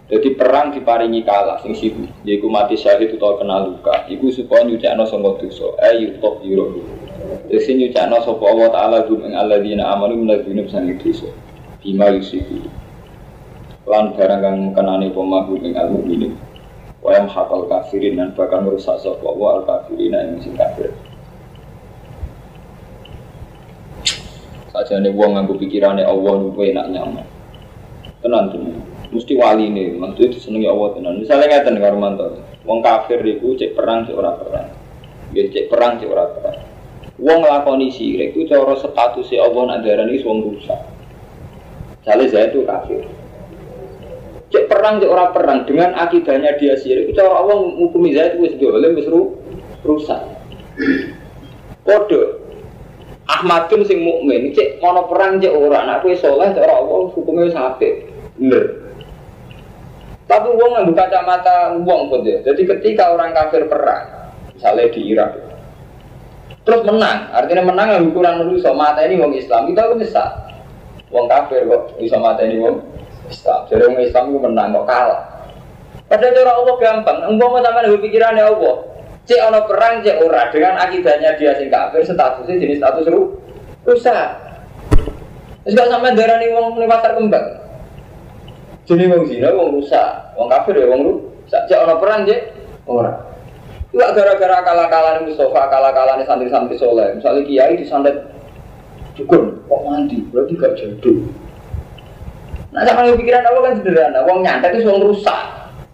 Jadi 0.09 0.33
perang 0.33 0.73
diparingi 0.73 1.21
kalah 1.21 1.61
sing 1.61 1.77
siku, 1.77 2.01
yaiku 2.25 2.49
mati 2.49 2.73
syahid 2.73 3.13
utawa 3.13 3.37
kena 3.37 3.69
luka. 3.69 4.09
Iku 4.09 4.33
supaya 4.33 4.65
nyucakno 4.65 5.05
sangka 5.05 5.45
dosa. 5.45 5.77
Ayu 5.93 6.17
top 6.17 6.41
yuro. 6.41 6.81
Jadi 7.45 7.71
nyucakno 7.77 8.17
sapa 8.25 8.43
Allah 8.45 8.69
taala 8.73 8.97
gum 9.05 9.21
ing 9.25 9.33
alladzina 9.37 9.93
amanu 9.93 10.17
minal 10.17 10.41
dzunub 10.41 10.67
sang 10.69 10.89
dosa. 10.97 11.29
Bima 11.81 12.09
yusiku. 12.09 12.57
Lan 13.85 14.17
barang 14.17 14.41
kang 14.41 14.57
kenani 14.73 15.13
pemahu 15.13 15.61
ing 15.61 15.77
al 15.77 15.93
mukminin. 15.93 16.33
Wa 17.05 17.13
yam 17.13 17.29
hakal 17.29 17.69
kafirin 17.69 18.17
dan 18.17 18.33
bakal 18.33 18.65
merusak 18.65 18.97
sapa 18.97 19.21
Allah 19.21 19.61
al 19.61 19.63
kafirin 19.63 20.13
ing 20.17 20.41
sing 20.41 20.57
kafir. 20.57 20.89
Saja 24.73 24.99
nih 24.99 25.13
wong 25.13 25.39
nganggo 25.39 25.55
pikirane 25.55 26.03
Allah 26.03 26.33
niku 26.41 26.59
enak 26.65 26.85
nyaman. 26.91 27.25
Tenan 28.19 28.51
tenan. 28.51 28.75
Mesti 29.13 29.37
wali 29.37 29.69
nih, 29.69 29.95
maksudnya 29.95 30.33
disenengi 30.33 30.67
Allah 30.67 30.89
tenan. 30.97 31.13
Misalnya 31.21 31.47
ngeten 31.47 31.77
karo 31.77 31.95
mantor, 31.95 32.31
wong 32.65 32.81
kafir 32.81 33.21
iku 33.21 33.53
cek 33.55 33.77
perang 33.77 34.03
cek 34.03 34.17
ora 34.17 34.33
perang. 34.35 34.67
Ya 35.31 35.45
cek 35.47 35.69
perang 35.69 36.01
cek 36.01 36.09
ora 36.09 36.25
perang. 36.33 36.64
Wong 37.25 37.41
nglakoni 37.41 37.89
sirik 37.89 38.37
itu 38.37 38.45
cara 38.45 38.77
statusnya 38.77 39.41
Allah 39.41 39.61
nak 39.65 39.79
darani 39.81 40.21
wong 40.21 40.45
rusak. 40.45 40.77
Misalnya 42.05 42.25
saya 42.29 42.45
itu 42.53 42.61
kafir. 42.61 43.01
Cek 44.53 44.69
perang 44.69 45.01
cek 45.01 45.09
ora 45.09 45.33
perang 45.33 45.65
dengan 45.65 45.97
akidahnya 45.97 46.53
dia 46.61 46.77
sirik 46.77 47.09
itu 47.09 47.17
cara 47.17 47.41
Allah 47.41 47.65
ngukumi 47.65 48.13
saya 48.13 48.37
itu 48.37 48.45
wis 48.45 48.53
dolim 48.61 48.93
wis 48.93 49.09
rusak. 49.81 50.21
Kode 51.81 52.45
Ahmadun 53.25 53.81
sing 53.89 54.05
mukmin 54.05 54.53
cek 54.53 54.77
mono 54.77 55.09
perang 55.09 55.41
cek 55.41 55.49
ora 55.49 55.81
anak 55.81 56.05
kowe 56.05 56.13
saleh 56.13 56.53
cara 56.53 56.77
Allah 56.77 57.09
hukumnya 57.09 57.49
wis. 57.49 57.57
Tapi 60.25 60.47
uang 60.53 60.71
nggak 60.77 60.93
kacamata 60.93 61.73
uang 61.73 62.01
pun 62.13 62.21
ya. 62.21 62.37
Jadi 62.45 62.69
ketika 62.69 63.13
orang 63.13 63.33
kafir 63.33 63.65
perang, 63.65 64.33
misalnya 64.53 64.93
di 64.93 65.01
Irak, 65.13 65.31
terus 66.65 66.81
menang, 66.81 67.29
artinya 67.29 67.63
menang 67.63 67.87
yang 67.93 68.03
ukuran 68.09 68.41
manusia 68.41 68.73
mata 68.73 69.05
ini 69.05 69.21
uang 69.21 69.37
Islam, 69.37 69.69
kita 69.69 69.81
kan 69.85 69.97
bisa. 70.01 70.23
Uang 71.13 71.29
kafir 71.29 71.63
kok 71.69 71.95
bisa 72.01 72.17
mata 72.17 72.41
ini 72.41 72.57
uang 72.57 72.81
Islam. 73.29 73.59
Jadi 73.69 73.81
uang 73.85 74.01
Islam 74.01 74.23
itu 74.33 74.39
menang 74.41 74.73
kok 74.73 74.85
kalah. 74.89 75.21
Padahal 76.05 76.33
cara 76.37 76.51
Allah 76.53 76.75
gampang, 76.77 77.17
engkau 77.33 77.49
mau 77.49 77.61
sama 77.61 77.81
dengan 77.81 78.01
pikirannya 78.01 78.43
Allah. 78.45 78.75
Cek 79.25 79.41
ono 79.41 79.59
perang, 79.65 80.05
cek 80.05 80.21
ora 80.21 80.53
dengan 80.53 80.77
akidahnya 80.77 81.33
dia 81.33 81.57
sing 81.57 81.73
kafir, 81.73 82.05
statusnya 82.05 82.61
jenis 82.61 82.77
status 82.77 83.09
ru 83.09 83.41
rusak. 83.81 84.27
Terus 85.65 85.73
gak 85.73 85.89
sampai 85.89 86.13
darah 86.13 86.37
nih 86.37 86.53
uang 86.53 86.77
pasar 86.85 87.17
kembang. 87.17 87.45
Jadi 88.85 89.09
wong 89.09 89.25
zina 89.25 89.49
wong 89.49 89.81
rusak, 89.81 90.37
wong 90.37 90.45
kafir 90.45 90.77
ya 90.77 90.85
wong 90.93 91.01
rusak. 91.09 91.61
Cek 91.65 91.79
orang 91.81 91.97
perang 91.97 92.21
cek 92.29 92.41
ora. 92.85 93.13
Enggak 93.95 94.11
gara-gara 94.11 94.59
kalah-kalah 94.59 95.23
Mustafa, 95.23 95.71
kalah-kalah 95.71 96.19
santri-santri 96.27 96.75
soleh. 96.75 97.15
Misalnya 97.15 97.47
kiai 97.47 97.79
disantet 97.79 98.27
dukun, 99.15 99.55
kok 99.71 99.81
mandi, 99.87 100.19
berarti 100.35 100.53
gak 100.59 100.75
jatuh. 100.75 101.23
Nah, 102.75 102.83
sama 102.83 103.15
pikiran 103.15 103.47
apa 103.47 103.59
kan 103.63 103.73
sederhana, 103.79 104.19
wong 104.27 104.43
nyantet 104.43 104.75
itu 104.75 104.91
wong 104.91 104.99
rusak. 104.99 105.39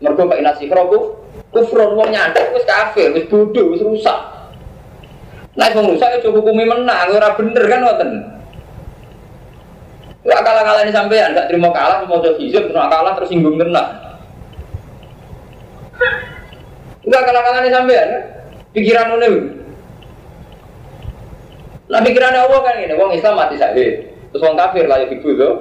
Mereka 0.01 0.17
pakai 0.17 0.41
nasi 0.41 0.65
kerokuf, 0.65 1.13
kufron 1.53 1.93
wong 1.93 2.09
nyantet 2.09 2.49
wis 2.57 2.65
kafir, 2.65 3.13
wis 3.13 3.29
bodoh, 3.29 3.69
wis 3.69 3.85
rusak. 3.85 4.17
Nah, 5.53 5.69
wong 5.77 5.93
rusak 5.93 6.09
itu 6.17 6.33
hukumi 6.33 6.65
menang, 6.65 7.05
ora 7.13 7.37
bener 7.37 7.63
kan 7.69 7.85
ngoten. 7.85 8.11
Gak 10.25 10.41
kalah-kalah 10.41 10.81
ini 10.81 10.89
sampean, 10.89 11.37
gak 11.37 11.53
terima 11.53 11.69
kalah, 11.69 12.01
mau 12.09 12.17
coba 12.17 12.33
hijab, 12.41 12.65
terus 12.65 12.81
kalah 12.81 13.13
terus 13.13 13.29
singgung 13.29 13.61
tenang. 13.61 14.10
Gak 17.11 17.27
kalah-kalah 17.27 17.59
ini 17.59 17.75
sampean, 17.75 18.09
pikiran 18.71 19.19
ini. 19.19 19.59
Nah 21.91 21.99
pikiran 21.99 22.31
Allah 22.31 22.59
kan 22.63 22.79
ini, 22.79 22.95
wong 22.95 23.11
Islam 23.11 23.35
mati 23.35 23.59
sakit, 23.59 23.91
terus 24.31 24.39
wong 24.47 24.55
kafir 24.55 24.87
lah 24.87 25.03
yang 25.03 25.11
ibu 25.11 25.35
tuh, 25.35 25.53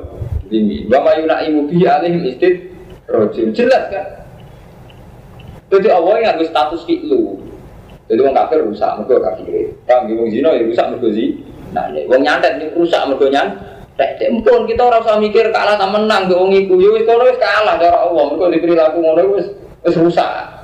ini. 0.54 0.86
Bapak 0.86 1.18
Yuna 1.18 1.42
ibu 1.42 1.66
bi 1.66 1.82
alih 1.82 2.22
istid 2.22 2.70
rojim, 3.10 3.50
jelas 3.50 3.90
kan? 3.90 4.06
Jadi 5.74 5.90
Allah 5.90 6.22
yang 6.22 6.38
harus 6.38 6.46
status 6.54 6.86
fiklu. 6.86 7.42
Jadi 8.06 8.20
wong 8.22 8.34
kafir 8.34 8.62
rusak, 8.62 9.02
mereka 9.02 9.34
kafir. 9.34 9.74
Kang 9.90 10.06
wong 10.06 10.30
zina 10.30 10.54
ya 10.54 10.62
rusak 10.62 10.86
mereka 10.94 11.08
zi. 11.18 11.34
Nah, 11.74 11.90
wong 11.90 12.22
nyantet 12.22 12.62
rusak 12.78 13.02
mereka 13.10 13.26
nyantet. 13.26 13.58
Tek 13.98 14.32
pun 14.46 14.64
kita 14.64 14.80
ora 14.86 15.02
usah 15.02 15.18
mikir 15.18 15.50
kalah 15.50 15.76
ta 15.76 15.90
menang 15.90 16.30
ke 16.30 16.34
wong 16.34 16.54
iku. 16.54 16.78
Ya 16.78 16.94
wis 16.94 17.04
kalah 17.04 17.74
cara 17.76 17.98
Allah. 18.06 18.22
Mergo 18.32 18.48
diperilaku 18.48 19.02
ngono 19.02 19.34
wis 19.34 19.46
wis 19.82 19.98
rusak. 19.98 20.59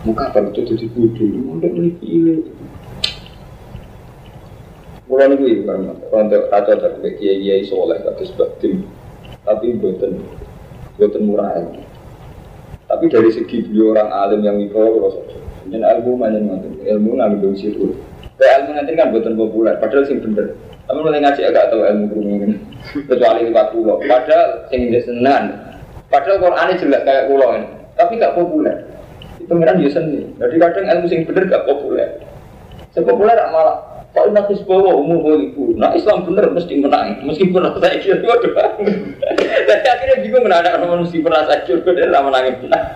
Muka 0.00 0.32
apa 0.32 0.48
itu? 0.48 0.64
Jadi 0.64 0.86
bodoh, 0.96 1.28
mondok 1.44 1.72
ini. 1.76 2.40
Mulai 5.10 5.26
niku 5.34 5.44
ibu 5.50 5.62
kan, 5.66 5.90
untuk 5.90 6.46
kaca 6.54 6.72
dari 6.78 7.18
kiai 7.18 7.42
kiai 7.42 7.62
soleh 7.66 7.98
sebab 7.98 8.62
tim, 8.62 8.86
tapi 9.42 9.74
buatan 9.74 10.22
buatan 10.94 11.22
murah 11.26 11.50
ini. 11.58 11.82
Tapi 12.86 13.10
dari 13.10 13.30
segi 13.34 13.66
beliau 13.66 13.90
orang 13.90 14.08
alim 14.14 14.40
yang 14.46 14.56
mikro, 14.62 15.10
dan 15.66 15.82
ilmu 15.82 16.14
mana 16.14 16.38
ilmu 16.62 17.18
ngambil 17.18 17.58
situ. 17.58 17.90
Kayak 18.38 18.62
ilmu 18.62 18.70
nanti 18.78 18.92
kan 18.94 19.10
buatan 19.10 19.34
populer, 19.34 19.74
padahal 19.82 20.06
sing 20.06 20.22
bener. 20.22 20.54
Tapi 20.86 20.98
mulai 21.02 21.22
ngaji 21.26 21.42
agak 21.42 21.74
tahu 21.74 21.82
ilmu 21.90 22.04
kurung 22.14 22.38
ini, 22.46 22.56
kecuali 23.10 23.50
lewat 23.50 23.66
pulau. 23.74 23.98
Padahal 24.06 24.70
sing 24.70 24.94
senengan, 24.94 25.70
Padahal 26.10 26.42
Quran 26.42 26.74
jelas 26.74 27.02
kayak 27.06 27.30
pulau 27.30 27.54
ini, 27.54 27.66
tapi 27.94 28.18
gak 28.18 28.34
populer. 28.34 28.89
Itu 29.50 29.58
pengiran 29.58 29.82
ya 29.82 29.90
seni. 29.90 30.30
Jadi 30.38 30.54
kadang 30.62 30.86
ilmu 30.86 31.06
sing 31.10 31.26
bener 31.26 31.50
gak 31.50 31.66
populer. 31.66 32.22
Sepopuler 32.94 33.34
malah 33.50 33.90
Kok 34.14 34.26
ini 34.30 34.34
nakis 34.34 34.62
bawa 34.62 34.94
umum 34.94 35.26
ibu. 35.26 35.74
Nah 35.74 35.90
Islam 35.94 36.22
bener 36.22 36.54
mesti 36.54 36.78
menang. 36.78 37.18
Meskipun 37.26 37.66
saya 37.82 37.98
kira 37.98 38.22
waduh. 38.22 38.54
Tapi 39.66 39.86
akhirnya 39.86 40.22
bingung 40.22 40.46
menarik 40.46 40.74
orang 40.78 41.02
meskipun 41.02 41.34
saya 41.34 41.62
kira 41.66 41.82
dia 41.82 42.06
tidak 42.06 42.22
menangin 42.26 42.54
menang. 42.62 42.86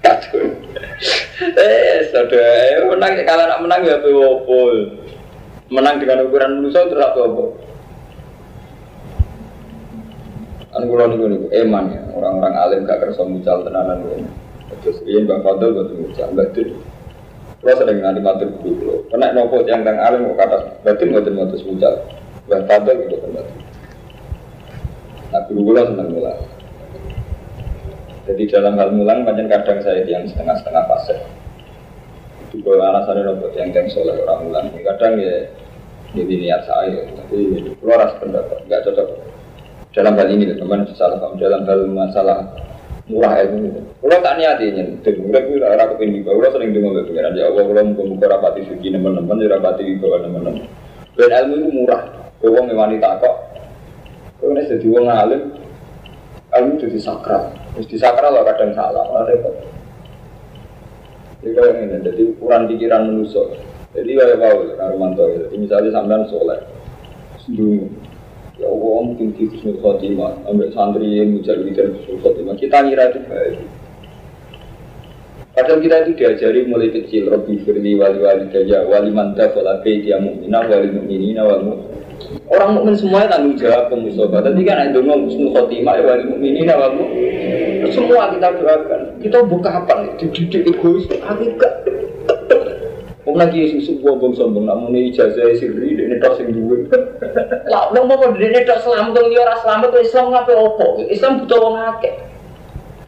Kacau. 0.00 0.44
Eh, 1.40 2.08
sudah. 2.08 2.84
Menang 2.88 3.12
kalau 3.24 3.44
nak 3.48 3.60
menang 3.64 3.80
ya 3.84 4.00
apa 4.00 4.08
Menang 5.72 5.94
dengan 6.00 6.24
ukuran 6.28 6.60
manusia 6.60 6.88
terus 6.88 7.04
apa 7.04 7.20
apa. 7.24 7.44
Kan 10.72 10.82
kula 10.88 11.04
niku 11.12 11.48
eman 11.52 11.84
ya, 11.92 12.02
orang-orang 12.12 12.54
alim 12.56 12.84
gak 12.84 13.00
kersa 13.04 13.24
mucal 13.24 13.64
tenanan 13.64 14.04
kuwi. 14.04 14.43
Terus 14.82 14.98
riyen 15.04 15.28
Bang 15.28 15.44
Fadl 15.46 15.70
boten 15.76 15.96
mucal, 16.02 16.28
batin. 16.34 16.68
Kula 17.60 17.72
sering 17.78 17.98
nanti 18.02 18.20
matur 18.20 18.48
guru 18.60 18.72
kula. 18.80 18.94
Kena 19.12 19.26
nopo 19.36 19.62
yang 19.68 19.86
kang 19.86 19.98
alim 20.00 20.32
kok 20.32 20.38
kata 20.40 20.58
batin 20.82 21.08
boten 21.14 21.34
motus 21.38 21.62
mucal. 21.62 21.94
Bang 22.50 22.64
Fadl 22.66 22.96
gitu 23.06 23.16
kan 23.20 23.30
batin. 23.38 23.58
Nah 25.30 25.40
guru 25.46 25.60
kula 25.70 25.82
seneng. 25.86 26.08
Jadi 28.24 28.42
dalam 28.48 28.80
hal 28.80 28.90
mulang 28.96 29.28
banyak 29.28 29.52
kadang 29.52 29.84
saya 29.84 30.00
yang 30.08 30.24
setengah-setengah 30.24 30.84
fase. 30.88 31.16
Itu 32.50 32.64
kalau 32.64 32.84
alasannya 32.88 33.22
nopo 33.28 33.52
yang 33.52 33.70
kang 33.70 33.86
soleh 33.92 34.16
orang 34.24 34.48
mulang. 34.48 34.66
Kadang 34.80 35.20
ya 35.20 35.44
jadi 36.14 36.34
niat 36.38 36.62
saya, 36.62 37.10
tapi 37.18 37.58
keluar 37.82 38.06
pendapat, 38.22 38.62
nggak 38.70 38.86
cocok 38.86 39.08
dalam 39.94 40.14
hal 40.18 40.26
ini 40.30 40.50
teman 40.58 40.86
salah 40.94 41.22
paham 41.22 41.38
dalam 41.38 41.62
hal 41.66 41.86
masalah 41.90 42.50
murah 43.04 43.44
ilmu 43.44 43.68
itu. 43.68 43.80
Kalau 44.00 44.18
tak 44.24 44.34
niati 44.40 44.64
nyentuh, 44.72 45.14
mereka 45.28 45.48
itu 45.48 45.60
arah 45.60 45.86
kepingin 45.92 46.24
kalau 46.24 46.48
sering 46.48 46.72
dengar 46.72 46.92
dari 46.96 47.08
pengiran 47.08 47.36
ya 47.36 47.44
Allah 47.52 47.62
kalau 47.68 47.84
muka 47.84 48.02
muka 48.08 48.26
rapati 48.32 48.60
suci 48.64 48.88
teman-teman, 48.88 49.36
ya 49.44 49.48
rapati 49.52 49.84
bawa 50.00 50.16
teman-teman. 50.24 50.64
Dan 51.14 51.30
ilmu 51.30 51.54
itu 51.60 51.68
murah, 51.72 52.02
kalau 52.40 52.64
memang 52.64 52.96
kok, 53.00 53.34
kalau 54.40 54.52
ini 54.56 54.68
jadi 54.68 54.86
uang 54.88 55.06
alim, 55.08 55.42
ilmu 56.52 56.72
itu 56.80 56.86
disakral, 56.96 57.52
terus 57.76 57.88
disakral 57.92 58.32
lah 58.32 58.44
kadang 58.48 58.72
salah, 58.72 59.04
malah 59.12 59.28
repot. 59.28 59.54
Jadi 61.44 61.50
kalau 61.52 61.70
ini, 61.76 61.96
jadi 62.00 62.22
ukuran 62.34 62.62
pikiran 62.72 63.02
manusia. 63.04 63.44
Jadi 63.94 64.10
kayak 64.10 64.42
Paul, 64.42 64.74
Romanto, 64.74 65.22
jadi 65.28 65.54
misalnya 65.54 65.94
sampean 65.94 66.26
soleh, 66.26 66.58
dulu 67.52 67.86
Ya 68.54 68.70
Allah 68.70 68.98
mungkin 69.02 69.34
di 69.34 69.50
Husnul 69.50 69.82
Khotimah 69.82 70.46
Ambil 70.46 70.70
santri 70.70 71.18
yang 71.18 71.34
mencari 71.34 71.66
di 71.66 71.74
Husnul 71.74 72.22
Khotimah. 72.22 72.54
Kita 72.54 72.86
ngira 72.86 73.10
itu 73.10 73.20
baik. 73.26 73.58
Padahal 75.54 75.78
kita 75.82 75.96
itu 76.02 76.12
diajari 76.18 76.60
mulai 76.66 76.90
kecil 76.90 77.30
Rabbi 77.30 77.62
firli 77.62 77.94
wali 77.94 78.18
wali 78.18 78.46
daya 78.50 78.86
Wali 78.86 79.10
mantah 79.14 79.54
wala 79.54 79.82
dia 79.86 80.18
mu'minah 80.18 80.66
Wali 80.66 80.88
mu'minina 80.90 81.42
wal 81.46 81.78
Orang 82.50 82.78
mukmin 82.78 82.94
semuanya 82.94 83.34
tanggung 83.34 83.58
jawab 83.58 83.90
ke 83.90 83.94
musofa. 83.98 84.38
Tadi 84.38 84.62
kan 84.62 84.86
ada 84.86 84.98
ngomong 85.02 85.26
Husnul 85.26 85.50
Khotimah 85.50 85.98
Wali 85.98 86.24
mu'minina 86.30 86.78
wal 86.78 86.94
Semua 87.90 88.30
kita 88.38 88.54
doakan. 88.54 89.00
Kita 89.18 89.38
buka 89.50 89.82
apa 89.82 89.92
nih? 89.98 90.10
Dididik 90.22 90.62
egois 90.70 91.10
Aku 91.10 91.42
gak 91.58 91.93
Wong 93.34 93.42
lagi 93.50 93.66
susu 93.66 93.98
buang 93.98 94.30
sombong, 94.30 94.62
namun 94.62 94.94
ini 94.94 95.10
ijazah 95.10 95.58
sirri, 95.58 95.98
ini 95.98 96.22
tok 96.22 96.38
sing 96.38 96.54
duwe. 96.54 96.86
Lah, 97.66 97.90
nang 97.90 98.06
mau 98.06 98.30
ini 98.30 98.62
tok 98.62 98.78
selamat, 98.78 99.10
dong 99.10 99.34
ora 99.34 99.58
selamat, 99.58 99.90
Islam 99.98 100.30
ngapain 100.30 100.54
opo? 100.54 101.02
Islam 101.10 101.42
butuh 101.42 101.58
wong 101.58 101.74
akeh. 101.74 102.14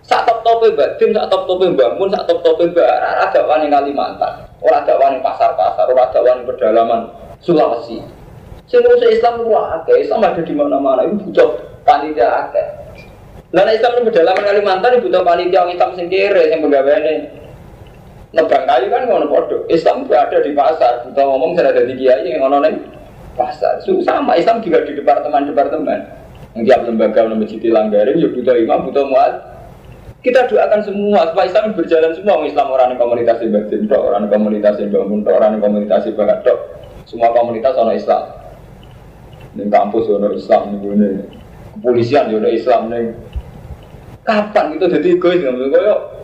Sak 0.02 0.26
top 0.26 0.42
tope 0.42 0.74
batin, 0.74 1.14
sak 1.14 1.30
top 1.30 1.46
tope 1.46 1.70
bangun, 1.78 2.10
sak 2.10 2.26
top 2.26 2.42
tope 2.42 2.74
barat, 2.74 3.22
ada 3.22 3.46
wani 3.46 3.70
Kalimantan, 3.70 4.50
orang 4.66 4.82
ada 4.82 4.98
wani 4.98 5.22
pasar-pasar, 5.22 5.86
orang 5.94 6.10
ada 6.10 6.18
wani 6.18 6.42
pedalaman 6.42 7.00
Sulawesi. 7.38 8.02
Sing 8.66 8.82
ngurusi 8.82 9.06
Islam 9.14 9.46
lu 9.46 9.54
akeh, 9.54 9.94
Islam 10.02 10.26
ada 10.26 10.42
di 10.42 10.54
mana-mana, 10.58 11.06
itu 11.06 11.22
butuh 11.22 11.54
panitia 11.86 12.50
akeh. 12.50 12.66
Lah 13.54 13.62
Islam 13.70 14.02
di 14.02 14.10
pedalaman 14.10 14.42
Kalimantan 14.42 15.06
butuh 15.06 15.22
panitia 15.22 15.62
orang 15.62 15.78
Islam 15.78 15.90
sing 15.94 16.10
kere, 16.10 16.50
sing 16.50 16.58
pegawainya 16.66 17.45
nebang 18.36 18.64
kayu 18.68 18.86
kan 18.92 19.08
ngono 19.08 19.26
podo. 19.32 19.64
Islam 19.72 20.04
juga 20.04 20.28
ada 20.28 20.44
di 20.44 20.52
pasar. 20.52 21.08
Kita 21.08 21.24
ngomong 21.24 21.56
saya 21.56 21.72
ada 21.72 21.88
di 21.88 21.96
kiai 21.96 22.28
yang 22.28 22.44
ngono 22.44 22.60
nih 22.68 22.76
pasar. 23.32 23.80
So, 23.80 23.96
sama 24.04 24.36
Islam 24.36 24.60
juga 24.60 24.84
di 24.84 24.92
departemen-departemen. 24.92 26.00
Tiap 26.56 26.88
lembaga 26.88 27.28
masjid 27.36 27.60
langgarin, 27.68 28.16
ya 28.16 28.32
butuh 28.32 28.56
imam, 28.56 28.88
butuh 28.88 29.04
muat. 29.12 29.32
Kita 30.24 30.48
doakan 30.48 30.80
semua 30.84 31.28
supaya 31.28 31.46
Islam 31.52 31.76
berjalan 31.76 32.12
semua. 32.16 32.40
Islam 32.48 32.66
orang 32.72 32.96
komunitas 32.96 33.44
batin, 33.44 33.84
orang 33.92 34.24
komunitas 34.32 34.80
bangun, 34.80 35.20
orang 35.20 35.60
komunitas 35.60 36.08
bakat, 36.16 36.48
semua 37.04 37.28
komunitas 37.36 37.76
orang 37.76 37.96
Islam. 38.00 38.24
Di 39.52 39.64
kampus 39.68 40.08
orang 40.08 40.32
Islam 40.32 40.62
nih, 40.80 41.12
kepolisian 41.76 42.32
juga 42.32 42.48
Islam 42.48 42.88
nih. 42.88 43.12
Kapan 44.24 44.74
kita 44.74 44.90
jadi 44.96 45.08
egois? 45.20 45.38
Kayak 45.44 46.15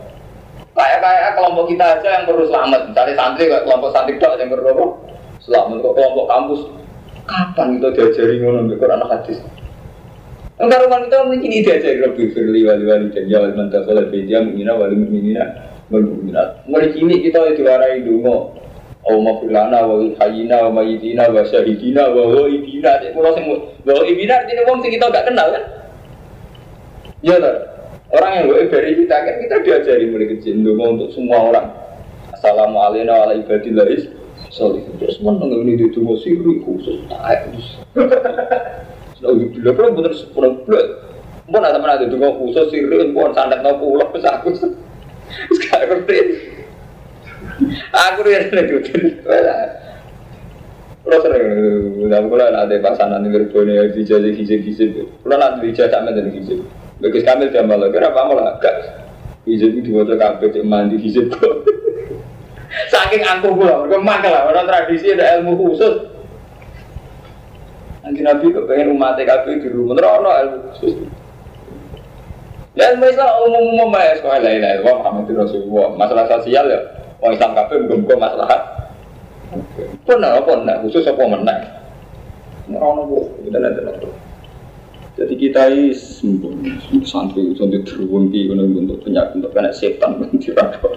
Kayak 0.83 0.99
kayak 0.99 1.31
kelompok 1.39 1.65
kita 1.71 1.85
aja 1.95 2.09
yang 2.11 2.25
perlu 2.27 2.43
selamat. 2.43 2.81
Misalnya 2.91 3.15
santri 3.15 3.47
kayak 3.47 3.63
kelompok 3.63 3.89
santri 3.95 4.19
dok 4.19 4.35
yang 4.35 4.51
perlu 4.51 4.67
apa? 4.67 4.85
Selamat 5.39 5.77
kok 5.79 5.95
kelompok 5.95 6.25
kampus. 6.27 6.61
Kapan 7.23 7.67
kita 7.79 7.89
diajari 7.95 8.35
ngono 8.43 8.67
di 8.67 8.75
Quran 8.75 9.03
hadis? 9.07 9.39
Enggak 10.59 10.83
rumah 10.83 10.99
kita 11.07 11.23
mungkin 11.23 11.39
ini 11.47 11.63
diajari 11.63 12.03
lebih 12.03 12.35
firli 12.35 12.67
wali 12.67 12.83
wali 12.83 13.07
dan 13.15 13.31
jawab 13.31 13.55
mantap 13.55 13.87
kalau 13.87 14.11
dia 14.11 14.43
mengira 14.43 14.75
wali 14.75 14.95
mengira 14.99 15.71
wali. 15.87 16.35
Mulai 16.67 16.91
kini 16.91 17.15
kita 17.23 17.55
diwarai 17.55 18.03
dungo. 18.03 18.51
Oh 19.07 19.19
mafulana 19.23 19.87
wa 19.87 20.03
hayina 20.19 20.67
wa 20.67 20.83
mayitina 20.83 21.31
wa 21.31 21.47
syahidina 21.47 22.11
wa 22.11 22.27
wa 22.27 22.43
ibina. 22.51 22.99
Kalau 23.07 23.31
semua 23.39 23.55
wa 23.87 24.03
ibina 24.03 24.35
ini 24.51 24.67
wong 24.67 24.83
sing 24.83 24.91
kita 24.99 25.07
gak 25.15 25.31
kenal 25.31 25.47
kan? 25.47 25.63
Ya 27.23 27.39
lah. 27.39 27.72
Orang 28.13 28.31
yang 28.37 28.45
gue 28.45 28.69
dari 28.69 28.93
kita 28.93 29.15
kan 29.25 29.35
kita 29.41 29.55
diajari 29.65 30.05
mulai 30.05 30.37
kecil 30.37 30.61
dulu 30.61 30.85
untuk 30.85 31.09
semua 31.17 31.49
orang. 31.49 31.67
Assalamualaikum 32.29 33.09
warahmatullahi 33.09 33.73
wabarakatuh. 33.73 34.53
Sorry, 34.53 34.85
terus 35.01 35.17
mana 35.25 35.49
ini 35.49 35.81
di 35.81 35.89
tunggu 35.89 36.21
siri 36.21 36.61
khusus 36.61 37.09
tak 37.09 37.49
Sudah 39.17 39.33
udah 39.33 39.49
bila 39.49 39.69
pun 39.73 39.97
bener 39.97 40.13
sepuluh 40.13 40.61
bulan. 40.61 40.85
Mau 41.49 41.57
ada 41.57 41.81
mana 41.81 42.05
di 42.05 42.13
tunggu 42.13 42.37
khusus 42.37 42.69
siri, 42.69 43.09
mau 43.09 43.33
sandak 43.33 43.65
no 43.65 43.81
pulau 43.81 44.05
pas 44.13 44.29
aku. 44.29 44.61
Sekarang 45.57 46.05
ngerti. 46.05 46.17
Aku 47.97 48.19
dia 48.29 48.45
nih 48.45 48.61
tuh. 48.69 48.81
Kalau 51.01 51.17
sering, 51.25 51.49
udah 51.97 52.21
mulai 52.29 52.53
ada 52.53 52.77
pasangan 52.77 53.25
yang 53.25 53.33
berbunyi 53.33 53.89
hijau 53.97 54.21
hijau 54.21 54.57
hijau. 54.61 55.09
Kalau 55.09 55.37
nanti 55.41 55.73
hijau 55.73 55.89
sama 55.89 56.13
dengan 56.13 56.37
hijau. 56.37 56.61
Bagus 57.01 57.25
kamil 57.25 57.49
malah 57.65 57.89
kira 57.89 58.13
apa 58.13 58.21
malah 58.29 58.45
agak 58.57 58.75
hijab 59.49 59.75
itu 59.75 59.91
dua 59.91 60.05
kabeh 60.05 60.47
cek 60.53 60.65
mandi 60.65 60.95
hijab 61.01 61.33
kok. 61.33 61.65
Saking 62.93 63.21
angkuh 63.21 63.53
gula, 63.53 63.85
mereka 63.85 64.01
makan 64.01 64.29
lah. 64.33 64.43
Orang 64.49 64.65
tradisi 64.65 65.13
ada 65.13 65.37
ilmu 65.37 65.53
khusus. 65.61 66.09
Nanti 68.01 68.19
Nabi 68.25 68.49
kok 68.49 68.65
pengen 68.65 68.97
umat 68.97 69.13
TKP 69.13 69.61
di 69.61 69.69
rumah, 69.69 69.93
terus 69.93 70.09
ilmu 70.17 70.57
khusus. 70.73 70.93
Ilmu 72.73 73.05
Islam 73.05 73.29
umum-umum 73.45 73.93
ya, 73.93 74.17
sekolah 74.17 74.41
lain 74.41 74.57
lain. 74.65 74.81
Wah, 74.81 75.05
Muhammad 75.05 75.29
Rasulullah. 75.29 75.93
Masalah 75.93 76.25
sosial 76.25 76.65
ya, 76.65 76.81
orang 77.21 77.37
Islam 77.37 77.51
kabeh 77.53 77.77
muga 77.85 78.15
masalah. 78.17 78.61
Pernah 80.09 80.41
apa 80.41 80.81
khusus 80.81 81.05
apa 81.05 81.21
menang? 81.29 81.61
Ora 82.73 83.05
bu, 83.05 83.29
kita 83.45 83.61
nanti 83.61 83.85
jadi 85.13 85.33
kita 85.37 85.61
ini 85.69 85.93
santri 87.05 87.53
santri 87.53 87.85
terwungki 87.85 88.49
untuk 88.49 88.97
penyakit 89.05 89.37
untuk 89.37 89.53
kena 89.53 89.69
setan 89.69 90.17
mentirako. 90.19 90.89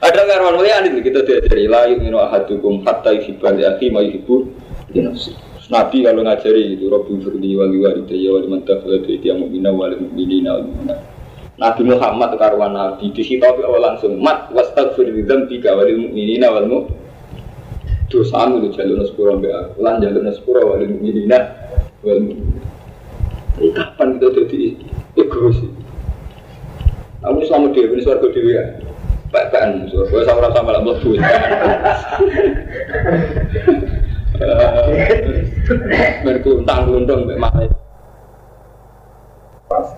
Ada 0.00 0.24
karwan 0.24 0.56
mulia 0.56 0.80
ini 0.80 1.04
kita 1.04 1.20
diajari 1.26 1.68
layu 1.68 2.00
minu 2.00 2.16
ahadukum 2.16 2.80
hatta 2.86 3.12
yuhibbal 3.12 3.60
yaki 3.60 3.92
ma 3.92 4.00
yuhibbu 4.00 4.48
dinasi. 4.88 5.36
Nabi 5.68 6.04
kalau 6.04 6.24
ngajari 6.24 6.76
itu 6.76 6.88
Rabbi 6.88 7.12
firli 7.24 7.56
wali 7.56 7.76
wali 7.80 8.02
daya 8.08 8.40
wali 8.40 8.46
mantaf 8.48 8.84
wali 8.88 9.20
dia 9.20 9.36
mu'mina 9.36 9.68
wali 9.72 10.00
mu'minina 10.00 10.48
wali 10.56 10.66
mu'mina. 10.72 10.96
Nabi 11.60 11.82
Muhammad 11.92 12.30
karwan 12.40 12.72
Nabi 12.72 13.12
dihitapi 13.12 13.60
awal 13.68 13.80
langsung 13.84 14.16
mat 14.20 14.48
wastagfir 14.52 15.12
dzambi 15.12 15.60
ka 15.60 15.76
wali 15.76 15.92
mu'minina 15.96 16.48
wal 16.48 16.66
mu'minina 16.68 17.00
dosamu 18.12 18.60
itu 18.60 18.76
jalur 18.76 19.00
sepuro 19.08 19.40
mbak 19.40 19.80
lan 19.80 20.04
jalur 20.04 20.20
sepuro 20.36 20.76
wali 20.76 20.84
mu'minina 20.88 21.38
wal 22.04 22.20
mu'minina 22.20 22.81
ini 23.60 23.68
kapan 23.76 24.16
kita 24.16 24.28
jadi 24.38 24.60
egois? 25.18 25.58
Kamu 27.22 27.44
selama 27.46 27.70
dia 27.74 27.86
ini 27.86 28.02
suarga 28.02 28.28
dewi 28.32 28.56
ya? 28.56 28.64
Pak-pakan, 29.32 29.88
suarga 29.88 30.24
sama 30.28 30.44
rasa 30.48 30.60
malah 30.64 30.82
melebu. 30.82 31.10
Berkuntang-kuntang, 36.26 37.20
Mbak 37.28 37.38
Malik. 37.38 37.70
Pas, 39.70 39.88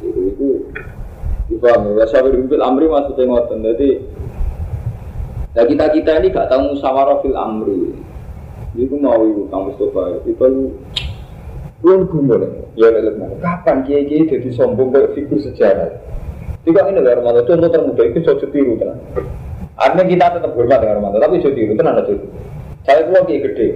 itu 0.00 0.64
Paham 1.60 1.92
ya? 1.92 2.06
Wasawir 2.06 2.34
fil 2.48 2.64
amri 2.64 2.86
maksudnya 2.88 3.28
ngoten. 3.28 3.60
Jadi 3.62 3.90
Nah 5.50 5.66
kita 5.66 5.90
kita 5.90 6.22
ini 6.22 6.30
gak 6.30 6.46
tahu 6.46 6.72
musyawarah 6.78 7.20
fil 7.20 7.36
amri. 7.36 7.90
Itu 8.78 8.94
mau 8.96 9.18
ibu 9.26 9.50
Kang 9.50 9.66
Mustafa 9.68 10.22
itu 10.24 10.70
belum 11.80 12.12
gumul 12.12 12.44
ya 12.76 12.88
lelek 12.92 13.40
Kapan 13.40 13.76
kiai 13.88 14.04
kiai 14.04 14.28
jadi 14.28 14.48
sombong 14.52 14.92
kayak 14.92 15.16
figur 15.16 15.40
sejarah? 15.40 15.88
Tidak 16.60 16.84
ini 16.92 17.00
lah 17.00 17.16
Romanto 17.16 17.48
contoh 17.48 17.72
termuda 17.72 18.02
itu 18.04 18.20
coba 18.20 18.46
tiru 18.52 18.76
tenang. 18.76 19.00
Artinya 19.80 20.04
kita 20.04 20.26
tetap 20.36 20.52
hormat 20.52 20.78
dengan 20.84 20.96
Romanto 21.00 21.18
tapi 21.24 21.40
coba 21.40 21.56
tiru 21.56 21.72
tenang 21.72 21.96
aja. 22.04 22.14
Saya 22.84 23.00
keluar 23.08 23.24
kiai 23.24 23.40
gede, 23.40 23.68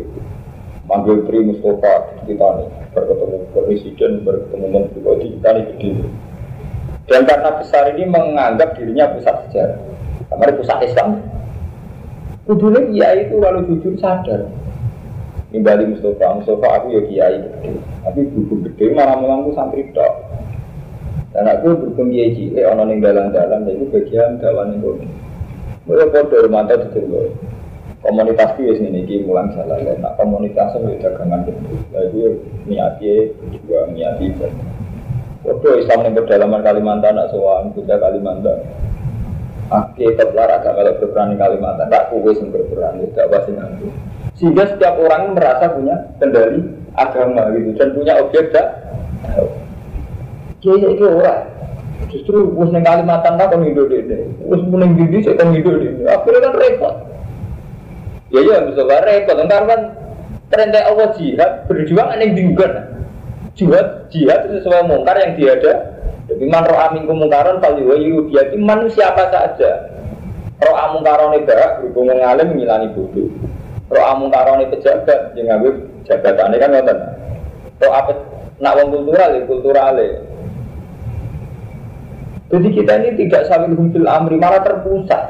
manggil 0.84 1.24
Tri 1.24 1.40
Mustafa 1.48 1.92
kita 2.28 2.48
nih 2.60 2.68
berketemu 2.92 3.36
presiden 3.56 4.12
berketemu 4.20 4.66
menteri 4.68 5.26
kita 5.32 5.48
nih 5.56 5.64
gede. 5.72 5.90
Dan 7.04 7.20
karena 7.28 7.50
besar 7.60 7.84
ini 7.96 8.04
menganggap 8.08 8.80
dirinya 8.80 9.12
pusat 9.16 9.48
sejarah, 9.48 9.80
kamar 10.28 10.56
pusat 10.56 10.78
Islam. 10.84 11.20
Kudunya 12.44 12.80
kiai 12.92 13.28
itu 13.28 13.40
kalau 13.40 13.64
jujur 13.64 13.96
sadar. 13.96 14.44
Nimbali 15.54 15.86
Mustafa, 15.86 16.34
Mustafa 16.34 16.66
aku 16.82 16.86
ya 16.98 17.02
kiai 17.06 17.36
gede. 17.38 17.78
Tapi 18.02 18.20
buku 18.26 18.54
gede 18.66 18.90
malah 18.90 19.14
mengaku 19.22 19.54
santri 19.54 19.86
tok. 19.94 20.12
Dan 21.30 21.46
aku 21.46 21.78
berhubung 21.78 22.10
kiai 22.10 22.34
cilik, 22.34 22.66
orang 22.66 22.90
yang 22.90 22.98
dalam-dalam, 23.06 23.70
itu 23.70 23.86
bagian 23.94 24.42
dawan 24.42 24.74
itu. 24.74 24.98
Mereka 25.86 26.26
kode 26.26 26.50
mantap 26.50 26.90
itu 26.90 27.06
loh. 27.06 27.30
Komunitas 28.04 28.52
itu 28.60 28.84
ini 28.84 29.08
ki 29.08 29.24
mulang 29.24 29.48
salah 29.56 29.80
ya. 29.80 29.96
Nah 29.96 30.12
komunitasnya 30.20 30.92
itu 30.92 31.00
dagangan 31.00 31.48
itu. 31.48 31.72
Itu 31.94 32.20
niatnya 32.68 33.32
juga 33.48 33.88
niati 33.88 34.28
itu. 34.28 34.48
Waduh 35.44 35.80
Islam 35.80 36.08
yang 36.08 36.16
berdalaman 36.16 36.60
Kalimantan, 36.60 37.16
nak 37.16 37.32
soal 37.32 37.72
kita 37.72 37.96
Kalimantan. 37.96 38.60
Oke, 39.72 40.04
tetap 40.12 40.36
agama 40.36 40.92
berperan 41.00 41.32
di 41.32 41.36
Kalimantan, 41.40 41.88
tak 41.88 42.12
kuwe 42.12 42.36
yang 42.36 42.52
berperan, 42.52 43.00
tidak 43.00 43.26
pasti 43.32 43.52
nanti. 43.56 43.88
Sehingga 44.36 44.64
setiap 44.68 45.00
orang 45.00 45.32
merasa 45.32 45.72
punya 45.72 45.96
kendali 46.20 46.60
agama 46.92 47.48
gitu 47.56 47.70
dan 47.80 47.88
punya 47.96 48.12
objek 48.20 48.52
dak. 48.52 48.68
Kiai 50.60 50.84
itu 50.84 51.04
orang. 51.08 51.48
Justru 52.12 52.52
us 52.60 52.70
neng 52.70 52.84
Kalimantan 52.84 53.40
tak 53.40 53.50
kon 53.50 53.64
hidup 53.64 53.88
deh, 53.88 54.28
us 54.46 54.62
neng 54.68 55.00
Gidi 55.00 55.24
saya 55.24 55.40
kon 55.40 55.56
hidup 55.56 55.74
deh. 55.80 55.92
Akhirnya 56.12 56.44
kan 56.44 56.52
repot. 56.60 56.94
Ya 58.34 58.40
ya 58.44 58.56
bisa 58.68 58.82
repot, 58.84 59.36
entar 59.40 59.62
kan 59.64 59.80
terendek 60.52 60.84
Allah 60.84 61.08
jihad 61.16 61.50
berjuang 61.66 62.08
aneh 62.12 62.36
diugan. 62.36 62.72
Jihad 63.54 64.12
jihad 64.12 64.50
itu 64.50 64.60
sesuai 64.60 64.86
mungkar 64.90 65.16
yang 65.18 65.38
tiada 65.38 65.72
jadi 66.44 66.52
man 66.52 66.68
roh 66.68 66.76
amin 66.76 67.08
kemungkaran 67.08 67.56
kali 67.56 67.88
wayu 67.88 68.28
dia 68.28 68.44
itu 68.44 68.60
manusia 68.60 69.08
apa 69.08 69.32
saja. 69.32 69.88
Roh 70.60 70.76
amun 70.76 71.00
karone 71.00 71.40
barak 71.40 71.80
berhubung 71.80 72.12
ngalim 72.12 72.52
ngilani 72.52 72.92
bodoh. 72.92 73.32
Roh 73.88 74.04
amun 74.04 74.28
karone 74.28 74.68
pejabat 74.68 75.32
yang 75.40 75.56
ngambil 75.56 75.88
ini 76.04 76.56
kan 76.60 76.68
ngoten. 76.68 76.98
Roh 77.80 77.92
apa 77.96 78.12
nak 78.60 78.76
wong 78.76 78.92
kultural 78.92 79.32
ya 79.32 79.40
kultural 79.48 79.96
Jadi 82.52 82.68
kita 82.76 82.92
ini 83.00 83.10
tidak 83.24 83.48
sambil 83.48 83.72
humpil 83.72 84.04
amri 84.04 84.36
malah 84.36 84.60
terpusat. 84.60 85.24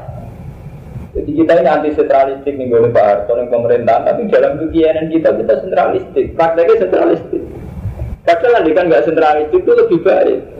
Jadi 1.15 1.31
kita 1.31 1.63
ini 1.63 1.69
anti 1.71 1.95
sentralistik 1.95 2.59
nih 2.59 2.67
boleh 2.67 2.91
Pak 2.91 3.05
Harto 3.07 3.39
yang 3.39 3.47
pemerintahan, 3.47 4.03
tapi 4.03 4.27
dalam 4.27 4.59
kegiatan 4.59 5.07
kita 5.07 5.31
kita 5.31 5.53
sentralistik, 5.63 6.35
prakteknya 6.35 6.75
sentralistik. 6.75 7.43
Padahal 8.27 8.67
kan 8.67 8.85
nggak 8.91 9.05
sentralistik 9.07 9.63
itu 9.63 9.71
lebih 9.79 9.99
baik. 10.03 10.54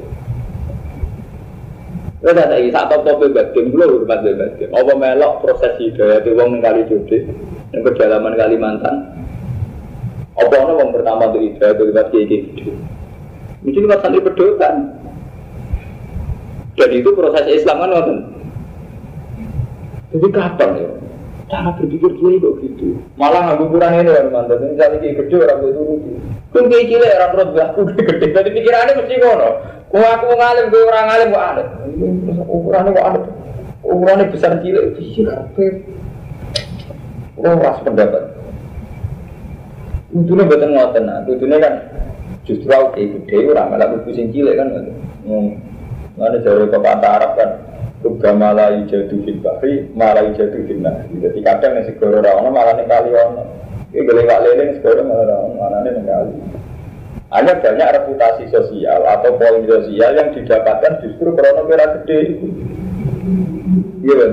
Kita 2.25 2.41
tak 2.41 2.57
lagi 2.57 2.73
saat 2.73 2.89
top 2.89 3.05
top 3.05 3.21
batin, 3.37 3.69
belum 3.69 4.01
hormat 4.01 4.25
batin. 4.25 4.73
Apa 4.73 4.97
melok 4.97 5.45
proses 5.45 5.77
hidayah 5.77 6.25
di 6.25 6.33
wong 6.33 6.57
kali 6.57 6.81
judi, 6.89 7.21
yang 7.69 7.85
kedalaman 7.85 8.33
Kalimantan. 8.33 9.13
Apa 10.33 10.53
ono 10.57 10.73
wong 10.73 10.89
pertama 10.89 11.29
tuh 11.29 11.37
hidayah 11.37 11.77
itu 11.77 11.83
lewat 11.85 12.09
kiai 12.09 12.25
gitu. 12.25 12.73
Mungkin 13.61 13.81
lewat 13.85 13.99
santri 14.01 14.25
pedotan. 14.25 14.75
Dan 16.73 16.89
itu 16.97 17.09
proses 17.13 17.45
Islam 17.45 17.77
kan 17.85 17.89
nonton. 17.93 18.17
Jadi 20.09 20.27
kapan 20.33 20.69
ya? 20.81 20.89
Cara 21.45 21.69
berpikir 21.77 22.09
kiai 22.17 22.41
kok 22.41 22.57
gitu. 22.57 22.97
Malah 23.21 23.39
nggak 23.45 23.61
ukuran 23.61 24.01
ini 24.01 24.09
kan 24.09 24.27
mantan. 24.33 24.65
Misalnya 24.65 24.97
kiai 24.97 25.13
gede 25.13 25.35
orang 25.45 25.59
itu 25.61 25.81
rugi. 25.85 26.13
Kau 26.49 26.65
kiai 26.65 26.89
cilik 26.89 27.11
orang 27.21 27.31
terus 27.37 27.61
aku 27.61 27.79
gede. 27.93 28.25
Jadi 28.33 28.49
pikirannya 28.49 28.97
mesti 28.97 29.15
ngono. 29.21 29.49
Kau 29.93 30.01
aku 30.01 30.25
ngalim, 30.33 30.65
kau 30.73 30.89
orang 30.89 31.05
ngalim 31.05 31.27
kok 31.29 31.45
aneh. 31.45 31.67
Ukurannya 32.49 32.95
kok 32.97 33.07
aneh. 33.13 33.23
Ukurannya 33.85 34.31
besar 34.33 34.51
cilik. 34.65 34.85
Iya, 34.97 35.35
Oh, 37.35 37.51
ras 37.59 37.83
pendapat. 37.83 38.31
Untungnya 40.15 40.47
betul 40.47 40.71
nah, 40.71 40.87
untungnya 41.27 41.59
kan 41.59 41.73
justru 42.47 42.71
aku 42.71 42.95
kayak 42.95 43.27
gede, 43.27 43.51
orang 43.51 43.75
malah 43.75 43.91
pusing 44.07 44.31
cilik 44.31 44.55
kan. 44.55 44.71
Mana 46.15 46.39
jauh 46.39 46.63
ke 46.71 46.79
Arab 46.79 47.35
kan, 47.35 47.49
Tuga 48.05 48.37
malah 48.37 48.85
jatuh 48.85 49.17
di 49.17 49.33
bahri, 49.41 49.89
malah 49.97 50.29
jatuh 50.37 50.61
di 50.61 50.77
nah. 50.77 51.09
Jadi 51.09 51.41
kadang 51.41 51.73
yang 51.73 51.89
segoro 51.89 52.21
rawana 52.21 52.53
malah 52.53 52.77
nih 52.77 52.85
kali 52.85 53.09
ono. 53.09 53.43
Ini 53.89 54.05
boleh 54.05 54.23
gak 54.29 54.41
leleng 54.45 54.71
segoro 54.77 55.01
malah 55.01 55.25
rawana, 55.25 55.57
malah 55.57 55.79
nih 55.81 56.05
kali. 56.05 56.33
Hanya 57.33 57.53
banyak 57.65 57.93
reputasi 57.97 58.45
sosial 58.53 59.09
atau 59.09 59.33
poin 59.41 59.65
sosial 59.65 60.13
yang 60.13 60.29
didapatkan 60.37 61.01
justru 61.01 61.33
karena 61.33 61.65
kira 61.65 61.85
gede. 61.97 62.21
Iya 64.05 64.27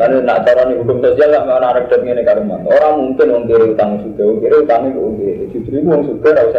Lalu 0.00 0.16
nak 0.24 0.48
cara 0.48 0.72
nih 0.72 0.76
hukum 0.80 1.04
sosial 1.04 1.36
lah 1.36 1.44
mana 1.44 1.76
ada 1.76 1.84
dan 1.84 2.00
ini 2.08 2.24
karuman. 2.24 2.64
Orang 2.64 3.12
mungkin 3.12 3.44
mengkiri 3.44 3.76
utang 3.76 4.00
sudah, 4.08 4.24
mengkiri 4.24 4.56
utang 4.64 4.82
itu 4.88 5.00
mengkiri. 5.04 5.44
Justru 5.52 5.74
itu 5.76 5.88
orang 5.92 6.04
sudah 6.08 6.32
harus 6.32 6.56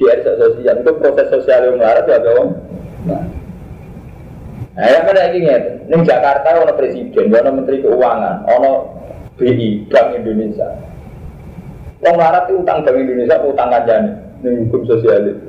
GR 0.00 0.18
sosial 0.24 0.76
itu 0.80 0.90
proses 0.96 1.26
sosial 1.36 1.60
yang 1.68 1.76
melarat 1.76 2.08
ya 2.08 2.16
ada 2.16 2.28
orang. 2.32 2.50
Nah, 3.04 3.22
nah 4.78 4.86
yang 4.86 5.10
mana 5.10 5.26
lagi 5.26 5.38
nih? 5.42 5.58
Nih 5.90 6.06
Jakarta 6.06 6.54
ada 6.54 6.70
presiden, 6.78 7.34
ada 7.34 7.50
menteri 7.50 7.82
keuangan, 7.82 8.46
ada 8.46 8.72
BI 9.34 9.90
Bank 9.90 10.22
Indonesia. 10.22 10.70
Wong 11.98 12.14
larat 12.14 12.46
itu 12.46 12.62
utang 12.62 12.86
Bank 12.86 12.94
Indonesia, 12.94 13.42
utang 13.42 13.74
kajian 13.74 14.22
ini 14.46 14.70
hukum 14.70 14.86
sosial 14.86 15.34
itu. 15.34 15.42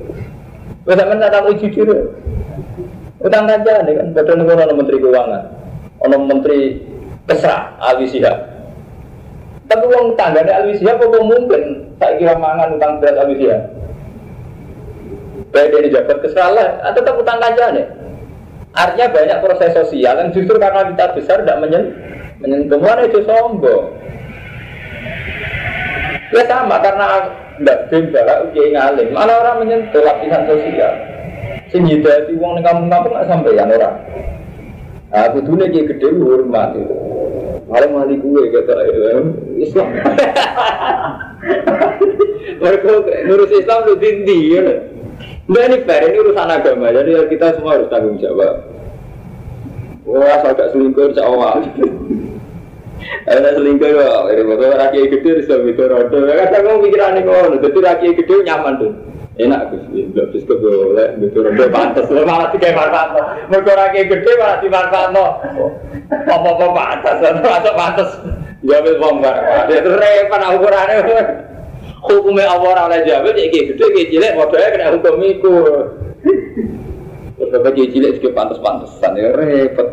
Bisa 0.82 1.06
mana 1.06 1.30
tahu 1.30 1.54
jujur? 1.62 2.18
Utang 3.22 3.46
kajian 3.46 3.86
kan, 3.86 4.08
padahal 4.18 4.38
negara 4.42 4.66
ada 4.66 4.74
menteri 4.74 4.98
keuangan, 4.98 5.44
ada 6.02 6.18
menteri 6.18 6.60
kesra 7.30 7.78
Alwi 7.86 8.10
Sihab. 8.10 8.38
Tapi 9.70 9.86
uang 9.86 10.18
tangga 10.18 10.42
dari 10.42 10.58
Alwi 10.58 10.74
Sihab 10.82 10.98
apa 10.98 11.22
mungkin 11.22 11.94
tak 12.02 12.18
kira 12.18 12.34
mangan 12.34 12.82
utang 12.82 12.98
berat 12.98 13.22
Alwi 13.22 13.38
Sihab? 13.38 13.62
Baik 15.54 15.70
dari 15.70 15.94
jabat 15.94 16.18
kesra 16.26 16.50
lah, 16.50 16.82
tetap 16.98 17.14
utang 17.14 17.38
kajian 17.38 17.78
ya. 17.78 17.86
Artinya 18.70 19.08
banyak 19.10 19.38
proses 19.42 19.72
sosial 19.74 20.14
yang 20.22 20.30
justru 20.30 20.62
karena 20.62 20.94
kita 20.94 21.06
besar 21.18 21.42
tidak 21.42 21.58
menyen 21.66 21.84
menyentuh 22.38 22.78
mana 22.78 23.02
itu 23.10 23.26
sombong. 23.26 23.98
Ya 26.30 26.46
sama 26.46 26.78
karena 26.78 27.34
tidak 27.58 27.78
benda 27.90 28.34
uji 28.46 28.62
ngalim. 28.78 29.10
Mana 29.10 29.34
orang 29.42 29.66
menyentuh 29.66 30.06
lapisan 30.06 30.46
sosial. 30.46 30.94
Sehingga 31.74 32.30
di 32.30 32.38
uang 32.38 32.58
di 32.58 32.62
kampung-kampung 32.62 33.14
nggak 33.14 33.30
sampai 33.30 33.58
yang 33.58 33.74
orang. 33.74 33.98
Aku 35.10 35.42
dulu 35.42 35.66
kayak 35.66 35.90
gede 35.90 36.08
hormat 36.22 36.78
itu. 36.78 36.96
Malah 37.66 37.90
mali 37.90 38.18
gue 38.18 38.44
kata 38.54 38.74
Islam. 39.58 39.90
Mereka 42.62 42.90
ngurus 43.26 43.52
Islam 43.54 43.80
lu 43.90 43.96
tinggi 43.98 44.40
ya. 44.54 44.66
Nah 45.50 45.66
ini 45.66 45.82
fair, 45.82 46.14
ini 46.14 46.22
urusan 46.22 46.46
agama, 46.46 46.94
jadi 46.94 47.26
kita 47.26 47.58
semua 47.58 47.82
harus 47.82 47.90
tanggung 47.90 48.22
jawab. 48.22 48.70
Wah, 50.06 50.38
asal 50.38 50.54
gak 50.54 50.70
selingkuh, 50.78 51.10
insya 51.10 51.26
Allah. 51.26 51.66
Ada 53.34 53.58
selingkuh 53.58 53.90
kok, 53.90 54.30
ini 54.30 54.42
bakal 54.46 54.78
rakyat 54.78 55.06
gede 55.10 55.30
bisa 55.42 55.58
itu 55.66 55.84
rodo. 55.90 56.18
Kadang 56.30 56.64
mau 56.70 56.82
pikiran 56.86 57.18
ini 57.18 57.26
kok, 57.26 57.66
jadi 57.66 57.80
rakyat 57.82 58.14
gede 58.22 58.36
nyaman 58.46 58.74
tuh. 58.78 58.94
Enak 59.40 59.72
Gus, 59.72 59.84
nggak 59.90 60.28
bisa 60.36 60.52
kok 60.54 60.60
boleh, 60.62 61.10
itu 61.18 61.40
rodo 61.42 61.66
pantas. 61.74 62.06
Malah 62.14 62.50
tiga 62.54 62.70
manfaat, 62.70 63.10
mereka 63.50 63.72
rakyat 63.74 64.06
gede 64.06 64.32
malah 64.38 64.58
di 64.62 64.68
manfaat 64.70 65.10
no. 65.18 65.26
Apa-apa 66.30 66.66
pantas, 66.78 67.18
atau 67.26 67.74
pantas. 67.74 68.10
Jawab 68.62 69.02
bom 69.02 69.18
kan, 69.26 69.66
itu 69.66 69.90
repot 69.98 70.42
ukurannya. 70.62 70.98
Hukumnya 72.00 72.48
Allah 72.48 72.88
oleh 72.88 73.04
jawab, 73.04 73.36
ya 73.36 73.52
kayak 73.52 73.76
gede, 73.76 73.86
kayak 73.92 74.08
cilik, 74.08 74.32
modalnya 74.40 74.70
kena 74.72 74.88
hukum 74.96 75.20
itu. 75.20 75.56
Terus 77.36 77.50
bapak 77.52 77.76
cilik 77.76 78.12
juga 78.20 78.30
pantas-pantasan, 78.40 79.20
ya 79.20 79.28
repot. 79.36 79.88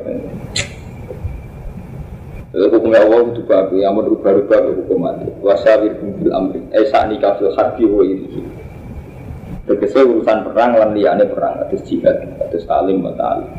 Lalu 2.56 2.66
hukumnya 2.72 3.04
Allah 3.04 3.20
itu 3.26 3.42
bagus, 3.44 3.78
yang 3.82 3.94
merubah-rubah 3.98 4.60
hukum 4.80 4.98
mati. 5.02 5.28
Wasawir 5.42 5.92
bil 5.98 6.32
amri, 6.32 6.62
eh 6.72 6.86
saat 6.88 7.10
nikah 7.10 7.36
fil 7.36 7.52
harbi 7.52 7.84
wa 7.84 8.00
itu. 8.06 8.40
Tegese 9.66 9.98
urusan 10.06 10.46
perang 10.46 10.78
lan 10.78 10.94
liyane 10.94 11.26
perang 11.26 11.66
atus 11.66 11.82
jihad 11.90 12.22
atus 12.38 12.62
talim 12.70 13.02
wa 13.02 13.10
ta'lim. 13.18 13.50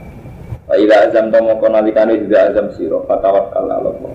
Wa 0.66 0.80
idza 0.80 1.12
azam 1.12 1.36
ta 1.36 1.44
mongko 1.44 1.68
nalikane 1.68 2.16
tidak 2.26 2.56
azam 2.56 2.68
sira 2.80 3.04
fatawakkal 3.04 3.68
ala 3.68 3.92
Allah. 3.92 4.14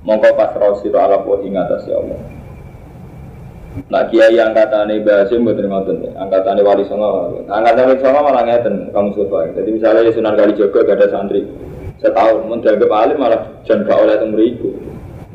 Mongko 0.00 0.32
pasrah 0.32 0.80
sira 0.80 1.04
ala 1.04 1.20
Allah 1.20 1.38
ing 1.44 1.54
atas 1.60 1.84
ya 1.84 2.00
Allah. 2.00 2.35
Nah 3.92 4.02
kiai 4.08 4.40
angkatane 4.40 5.04
Basim 5.04 5.44
mboten 5.44 5.68
ngoten 5.68 5.96
ya. 6.04 6.10
Angkatane 6.20 6.60
Wali 6.64 6.84
Songo. 6.88 7.44
Angkatane 7.46 7.92
Wali 7.92 8.00
Songo 8.00 8.20
malah 8.24 8.42
ngeten 8.44 8.90
kamu 8.90 9.10
suka. 9.12 9.52
Jadi 9.52 9.68
misalnya 9.76 10.06
ya 10.08 10.12
Sunan 10.12 10.34
Kalijaga 10.34 10.78
gak 10.84 10.96
ada 10.96 11.06
santri 11.12 11.42
setahun 11.96 12.60
dianggap 12.60 12.92
alim 12.92 13.16
malah 13.16 13.40
jan 13.64 13.84
gak 13.88 13.96
oleh 13.96 14.16
mriku. 14.28 14.70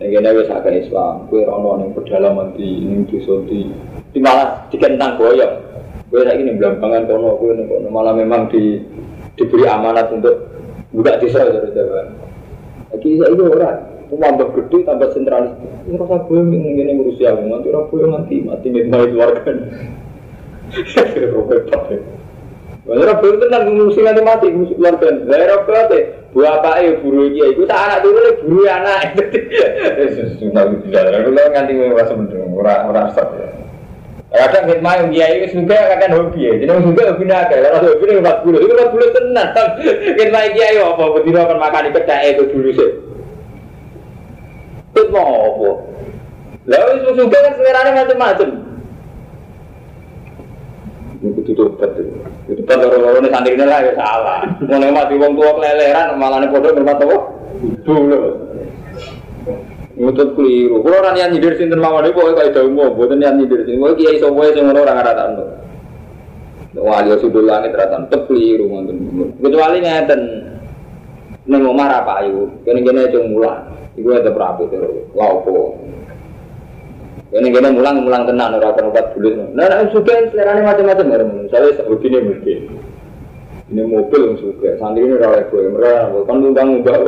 Nek 0.02 0.18
kene 0.18 0.34
wis 0.34 0.50
agak 0.50 0.82
Islam, 0.82 1.30
kowe 1.30 1.46
rono 1.46 1.78
ning 1.78 1.94
pedalaman 1.94 2.58
di 2.58 2.82
ning 2.82 3.06
desa 3.06 3.38
di 3.46 3.70
di 4.10 4.18
malah 4.18 4.66
dikentang 4.74 5.14
goyang. 5.14 5.62
Kowe 6.10 6.26
saiki 6.26 6.42
ning 6.42 6.58
blambangan 6.58 7.06
kono, 7.06 7.38
kowe 7.38 7.54
ning 7.54 7.70
kono 7.70 7.86
malah 7.94 8.18
memang 8.18 8.50
di 8.50 8.82
diberi 9.38 9.70
amanat 9.70 10.10
untuk 10.10 10.58
buka 10.90 11.22
desa 11.22 11.46
dari 11.46 11.70
Jawa. 11.70 12.02
Lagi 12.92 13.10
saya 13.14 13.30
itu 13.30 13.44
orang, 13.46 13.78
tambah 14.20 14.48
gede 14.58 14.78
tambah 14.84 15.08
sentralis. 15.16 15.56
Ini 15.88 15.96
rasa 15.96 16.28
gue 16.28 16.40
ingin 16.42 16.82
ini 16.82 16.92
ngurusi 17.00 17.24
aku, 17.24 17.48
nanti 17.48 17.72
orang 17.72 17.88
gue 17.88 18.08
mati 18.10 18.36
mati 18.44 18.68
nih 18.68 18.84
mau 18.92 19.08
keluarga. 19.08 19.52
Bener 22.82 23.10
gue 23.14 23.40
tenang 23.40 23.64
ngurusi 23.72 24.00
nanti 24.04 24.22
mati 24.26 24.46
ngurusi 24.52 24.76
keluarga. 24.76 25.08
Rasa 25.32 25.98
buah 26.32 26.64
apa 26.64 26.80
ya 26.80 26.96
buru 27.04 27.28
dia 27.36 27.52
itu 27.52 27.68
tak 27.68 27.76
anak 27.76 28.00
dulu 28.08 28.18
nih 28.24 28.36
buru 28.48 28.64
anak. 28.64 29.00
Sudah 30.40 30.64
tidak, 30.88 31.04
aku 31.12 31.30
lo 31.36 31.44
nganti 31.52 31.72
merasa 31.76 32.16
mendung, 32.16 32.56
orang 32.56 32.88
orang 32.88 33.12
stop. 33.12 33.36
Kadang 34.32 34.64
hikmah 34.72 34.96
yang 34.96 35.08
dia 35.12 35.28
itu 35.44 35.60
juga 35.60 35.92
kadang 35.92 36.32
hobi 36.32 36.48
ya, 36.48 36.56
jadi 36.64 36.72
juga 36.88 37.12
hobi 37.12 37.28
naga. 37.28 37.52
Kalau 37.52 37.84
hobi 37.84 38.04
ini 38.08 38.24
empat 38.24 38.38
puluh, 38.48 38.64
itu 38.64 38.72
empat 38.72 38.90
puluh 38.96 39.08
tenang. 39.12 39.52
Hikmah 40.16 40.44
dia 40.56 40.68
itu 40.72 40.82
apa? 40.88 41.04
Betul 41.20 41.36
akan 41.36 41.60
makan 41.60 41.84
di 41.84 41.92
kedai 42.00 42.32
itu 42.32 42.44
dulu 42.48 42.70
sih. 42.72 42.92
Itu 44.92 45.02
mau 45.08 45.32
apa? 45.32 45.70
Lalu 46.68 46.92
itu 47.00 47.10
juga 47.16 47.38
kan 47.40 47.54
seleranya 47.56 47.92
macam-macam. 48.04 48.50
Itu 51.22 51.40
tutup 51.48 51.80
betul. 51.80 52.22
Itu 52.52 52.62
betul 52.66 52.90
orang-orang 52.92 53.32
santri 53.32 53.56
ini 53.56 53.66
lah 53.66 53.80
ya 53.86 53.94
salah. 53.96 54.42
Mau 54.68 54.92
mati 54.92 55.16
wong 55.16 55.34
tua 55.38 55.52
keleleran, 55.56 56.20
malah 56.20 56.38
nih 56.44 56.50
bodoh 56.52 56.72
bermata 56.76 57.04
wah. 57.08 57.24
Dulu. 57.88 58.20
Ngutut 60.02 60.30
keliru. 60.34 60.82
Kalau 60.82 60.98
orang 60.98 61.16
yang 61.20 61.30
nyindir 61.30 61.54
sinten 61.56 61.78
mawon 61.78 62.10
itu 62.10 62.18
pokoknya 62.18 62.52
kayak 62.52 62.66
umum, 62.66 62.96
buatan 62.98 63.22
yang 63.22 63.38
nyindir 63.38 63.64
sinten. 63.64 63.80
Kalau 63.86 63.98
kiai 63.98 64.18
semua 64.18 64.50
yang 64.50 64.66
ngono 64.70 64.80
orang 64.82 64.98
rata 64.98 65.24
anu. 65.30 65.46
Wali 66.72 67.12
sudul 67.20 67.46
langit 67.46 67.76
rata 67.78 68.08
tetep 68.08 68.26
keliru 68.26 68.66
ngoten. 68.66 68.98
Kecuali 69.40 69.78
ngeten. 69.84 70.22
Neng 71.42 71.66
omah 71.66 72.06
apa 72.06 72.22
ayu, 72.22 72.54
kene-kene 72.64 73.10
aja 73.10 73.18
mulang. 73.26 73.66
Iku 74.00 74.08
ada 74.16 74.32
berapi 74.32 74.72
terus. 74.72 75.08
Laupo. 75.12 75.80
Kene-kene 77.32 77.76
mulang 77.76 78.04
mulang 78.04 78.28
tenan 78.28 78.60
ora 78.60 78.76
akan 78.76 78.92
obat 78.92 79.16
bulut. 79.16 79.56
Nah, 79.56 79.68
nah 79.68 79.88
suka 79.92 80.32
selerane 80.32 80.68
macam-macam 80.68 81.08
ya. 81.08 81.18
Saya 81.48 81.76
sebut 81.80 82.04
ini 82.04 82.20
mungkin. 82.20 82.60
Ini 83.72 83.82
mobil 83.88 84.22
yang 84.28 84.36
suka. 84.36 84.76
Santri 84.76 85.08
ini 85.08 85.16
rawat 85.16 85.48
gue. 85.48 85.64
Mereka 85.72 86.28
kan 86.28 86.44
undang-undang 86.44 87.02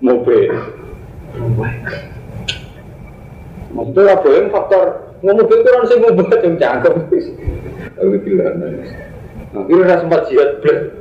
mobil. 0.00 0.56
Maksudnya 3.68 4.00
lah 4.08 4.16
boleh 4.24 4.48
faktor 4.48 4.86
ngomong 5.20 5.44
itu 5.44 5.68
orang 5.68 5.84
sih 5.84 5.96
ngomong 6.00 6.28
yang 6.32 6.54
cangkem. 6.56 6.94
Aku 8.00 8.16
bilang 8.24 8.56
Nah, 9.48 9.64
kira 9.64 9.80
udah 9.80 9.98
sempat 10.04 10.20
jihad 10.28 10.60
berat. 10.60 10.92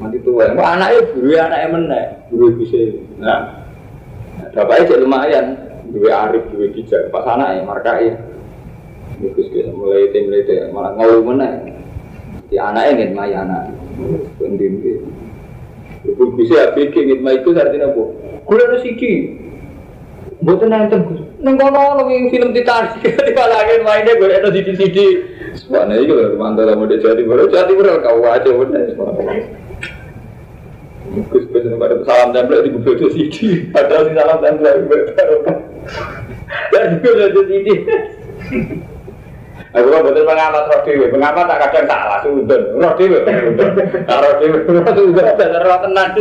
Mati 0.00 0.18
tua. 0.24 0.56
Anaknya 0.56 1.00
guru 1.12 1.36
anaknya 1.36 1.68
menek, 1.68 2.06
guru 2.32 2.46
bisa. 2.56 2.80
Nah, 3.20 3.63
bapaknya 4.54 4.88
jadi 4.94 5.02
lumayan. 5.02 5.46
Dua 5.92 6.30
arif, 6.30 6.48
dua 6.50 6.66
bijak. 6.72 7.12
Pas 7.12 7.26
anaknya 7.28 7.66
markai. 7.66 8.14
Bagus 9.20 9.46
kita 9.52 9.70
mulai 9.70 10.10
tim 10.10 10.26
mulai 10.26 10.42
tim 10.46 10.72
malah 10.74 10.92
ngeluh 10.98 11.22
menek. 11.22 11.54
Di 12.50 12.56
anaknya 12.58 12.90
ingin 12.98 13.10
maya 13.14 13.36
anak. 13.46 13.62
Pendim 14.40 14.82
Ibu 16.04 16.36
bisa 16.36 16.54
ya 16.60 16.66
bikin 16.76 17.08
ngitma 17.08 17.40
itu 17.40 17.56
artinya 17.56 17.88
apa? 17.88 18.02
Gue 18.44 18.60
ada 18.60 18.76
siki. 18.84 19.12
Buat 20.44 20.68
nonton 20.68 21.00
Gus. 21.08 21.20
Neng 21.40 21.56
kono 21.56 22.04
lebih 22.04 22.28
film 22.28 22.52
Titanic. 22.52 23.00
Dipalangin 23.28 23.80
mainnya 23.80 24.12
gue 24.20 24.28
ada 24.28 24.52
di 24.52 24.60
CD. 24.76 24.98
Semuanya 25.56 25.96
itu 25.96 26.12
loh 26.12 26.36
mantap 26.36 26.76
model 26.76 27.00
Jawa 27.00 27.16
Timur. 27.16 27.48
Jawa 27.48 27.64
Timur 27.64 27.86
kau 28.04 28.20
aja 28.28 28.50
bener. 28.52 28.92
Gus 31.14 31.44
Gus 31.46 31.64
pada 31.78 31.94
salam 32.02 32.34
tempel 32.34 32.66
di 32.66 32.74
gue 32.74 32.92
itu 32.98 33.06
CD. 33.14 33.36
Padahal 33.70 34.10
di 34.10 34.12
salam 34.18 34.38
tempel 34.42 34.74
gue 34.90 35.00
Dan 36.74 36.86
gue 36.98 37.12
ada 37.14 37.40
CD. 37.46 37.68
Aku 39.74 39.90
kan 39.90 40.06
betul 40.06 40.22
pengamat 40.22 40.70
roh 40.70 40.80
dewe, 40.86 41.10
pengamat 41.10 41.50
tak 41.50 41.58
kadang 41.66 41.86
salah 41.90 42.22
sudun, 42.22 42.62
roh 42.78 42.78
nah 42.78 42.94
roh 42.94 44.34
dewe, 44.38 44.58
roh 44.70 44.86
sudun, 44.94 45.26
dan 45.34 45.50
roh 45.66 45.78
tenang 45.82 46.14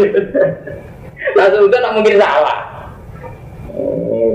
Nah 1.37 1.45
sudun 1.53 1.69
tak 1.85 1.93
mungkin 1.93 2.17
salah. 2.17 2.57
Oh, 3.77 4.33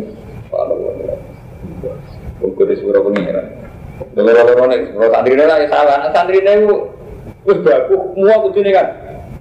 Buku 2.38 2.62
di 2.70 2.78
surah 2.78 3.02
pengiran. 3.02 3.46
Dengar 4.14 4.38
orang 4.38 4.70
orang 4.70 4.82
kalau 4.94 5.10
santri 5.10 5.34
ini 5.34 5.44
lagi 5.50 5.66
salah, 5.66 6.06
santri 6.14 6.38
ini 6.38 6.62
itu, 6.62 6.76
terus 7.42 7.58
baku, 7.66 8.14
semua 8.14 8.42
kudu 8.46 8.62
ini 8.62 8.70
kan. 8.70 8.86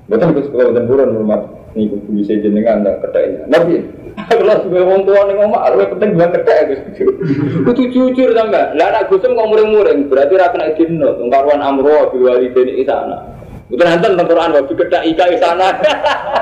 Betul 0.07 0.39
terus 0.39 0.47
kalau 0.55 0.71
betul 0.71 0.83
buron 0.87 1.19
rumah, 1.19 1.41
ini 1.75 1.91
kudu 1.91 2.09
bisa 2.15 2.39
jenengan, 2.39 2.79
ada 2.79 3.03
kedainya. 3.03 3.43
Nabi, 3.51 3.83
kalau 4.31 4.55
sebagai 4.63 4.87
orang 4.87 5.03
tua 5.03 5.19
nih 5.27 5.35
ngomong, 5.35 5.61
harus 5.67 5.91
penting 5.91 6.09
dua 6.15 6.27
kedai, 6.31 6.67
Gus. 6.71 6.81
Kudu 7.67 7.83
jujur 7.91 8.29
sampai. 8.31 8.71
Lah 8.79 8.87
anak 8.95 9.11
Gusem 9.11 9.35
kok 9.35 9.49
muring-muring, 9.51 10.07
berarti 10.07 10.39
rakyat 10.39 10.79
dino, 10.79 11.19
tungkaruan 11.19 11.59
amro, 11.59 12.07
biwali 12.15 12.55
deni 12.55 12.87
isana. 12.87 13.35
Betul 13.67 13.83
nanti 13.83 14.07
tentang 14.07 14.27
Quran, 14.31 14.55
wabi 14.55 14.73
kedak 14.79 15.03
ika 15.11 15.25
isana. 15.27 15.67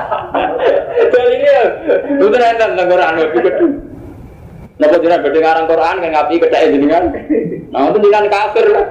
Jadi 1.10 1.34
ini, 1.34 1.54
betul 2.22 2.38
nanti 2.38 2.62
tentang 2.62 2.86
Quran, 2.86 3.12
wabi 3.18 3.38
kedak. 3.42 3.56
Napa 4.76 5.00
jenengan 5.00 5.24
badhe 5.24 5.38
ngarang 5.40 5.66
Quran 5.72 5.96
kan 6.04 6.10
ngapi 6.12 6.34
kedake 6.36 6.66
jenengan. 6.70 7.04
Nah, 7.72 7.88
itu 7.90 7.98
jenengan 7.98 8.28
kafir 8.28 8.66
lah. 8.68 8.86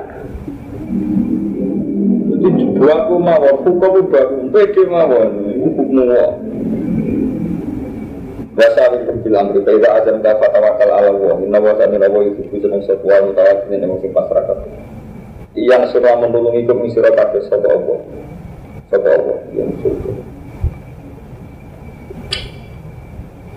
Buahku 2.75 3.15
mawon, 3.23 3.55
hukum 3.63 4.03
buahku, 4.11 4.51
pede 4.51 4.83
mawon, 4.91 5.29
hukummu 5.63 6.03
mawon. 6.03 6.33
Wasa 8.55 8.87
minkum 8.87 9.19
fil 9.19 9.35
amri 9.35 9.59
fa 9.67 9.71
idza 9.75 9.89
azamta 9.99 10.31
fa 10.39 10.47
tawakkal 10.47 10.87
'ala 10.87 11.11
Allah. 11.11 11.35
Inna 11.43 11.59
wa 11.59 11.75
sa'ala 11.75 12.07
wa 12.07 12.23
yuhibbu 12.23 12.55
sunan 12.63 12.79
satwa 12.87 13.19
wa 13.19 13.31
tawakkal 13.35 13.67
ning 13.67 13.99
sing 13.99 14.11
pasrah 14.15 14.43
Yang 15.55 15.83
surah 15.91 16.19
menolongi 16.23 16.63
kum 16.63 16.87
ing 16.87 16.91
sira 16.95 17.11
kabeh 17.11 17.43
sapa 17.51 17.67
Allah. 17.67 17.99
Sapa 18.87 19.07
Allah 19.11 19.39
yang 19.51 19.71
surga. 19.83 20.11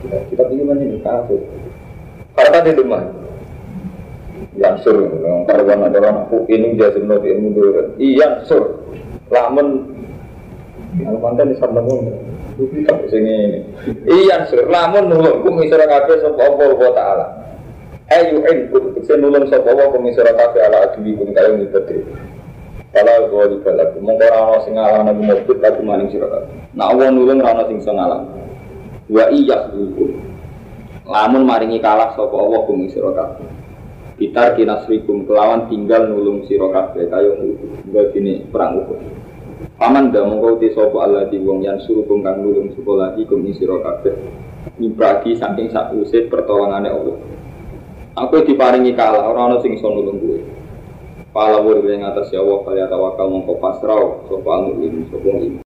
Kita 0.02 0.18
kita 0.34 0.42
pilih 0.50 0.66
mana 0.66 0.82
ini 0.82 0.98
kafir. 0.98 1.42
Karena 2.34 2.58
di 2.62 2.72
rumah. 2.74 3.02
Yang 4.58 4.76
sur, 4.82 4.98
karuan 5.46 5.86
ada 5.86 5.98
orang 6.02 6.26
ini 6.50 6.74
di 6.74 6.82
ilmu 6.82 7.48
dulu. 7.54 7.94
Iya 8.02 8.42
sur, 8.46 8.82
lamun 9.28 9.68
pantai 11.20 11.52
di 11.52 11.54
sana 11.60 11.80
tak 12.58 13.00
sini 13.12 13.62
Iya 14.08 14.50
sur, 14.50 14.66
lamun 14.66 15.14
nulung 15.14 15.46
kum 15.46 15.62
isra 15.62 15.86
kafe 15.86 16.18
sapa 16.18 16.42
Allah 16.42 16.74
wa 16.74 16.90
taala. 16.90 17.26
Ayu 18.10 18.42
in 18.50 18.66
kum 18.74 18.98
kese 18.98 19.14
nulung 19.14 19.46
sapa 19.46 19.68
Allah 19.70 19.86
kum 19.94 20.02
isra 20.10 20.34
kafe 20.34 20.58
ala 20.58 20.90
adwi 20.90 21.14
kum 21.14 21.30
kayu 21.30 21.54
ngibadri. 21.54 22.02
Kalau 22.88 23.28
gue 23.28 23.44
di 23.52 23.56
balaku, 23.62 24.00
mongko 24.00 24.26
rano 24.32 24.64
sing 24.64 24.72
ngalang 24.74 25.12
nabi 25.12 25.28
mobil 25.28 25.56
lagu 25.60 25.82
maning 25.84 26.08
sira 26.08 26.24
kabeh. 26.24 26.56
Nah 26.72 26.88
Allah 26.88 27.12
nulung 27.12 27.44
rano 27.44 27.62
sing 27.68 27.84
iso 27.84 27.92
ngalang. 27.92 28.24
Wa 29.12 29.24
iya. 29.28 29.58
Lamun 31.04 31.44
maringi 31.44 31.78
kalah 31.84 32.16
sapa 32.16 32.32
Allah 32.32 32.60
kum 32.64 32.88
sira 32.88 33.12
kabeh. 33.12 33.57
Bitar 34.18 34.58
kinasrikum 34.58 35.30
kelawan 35.30 35.70
tinggal 35.70 36.10
nulung 36.10 36.42
sira 36.50 36.66
kabeh 36.74 37.06
kaya 37.06 37.38
gini 38.10 38.42
perang 38.50 38.82
Uhud. 38.82 38.98
Paman 39.78 40.10
dah 40.10 40.26
mongko 40.26 40.58
te 40.58 40.74
sapa 40.74 41.06
Allah 41.06 41.30
di 41.30 41.38
wong 41.38 41.62
yang 41.62 41.78
suruh 41.86 42.02
kang 42.02 42.42
nulung 42.42 42.74
sapa 42.74 42.92
lagi 42.98 43.22
kum 43.30 43.46
sira 43.54 43.78
kabeh. 43.78 44.18
Mibragi 44.82 45.38
saking 45.38 45.70
sak 45.70 45.94
usit 45.94 46.26
pertolongane 46.26 46.90
Allah. 46.90 47.14
Aku 48.18 48.42
diparingi 48.42 48.98
kalah 48.98 49.22
ora 49.22 49.54
ana 49.54 49.56
sing 49.62 49.78
iso 49.78 49.86
nulung 49.86 50.18
kowe. 50.18 50.38
Pala 51.30 51.62
ing 51.62 52.02
atas 52.02 52.34
ya 52.34 52.42
Allah 52.42 52.58
kaya 52.66 52.84
tawakal 52.90 53.30
mongko 53.30 53.62
pasrah 53.62 54.26
sapa 54.26 54.50
al 54.50 54.62
mukmin 54.74 55.06
sapa 55.14 55.30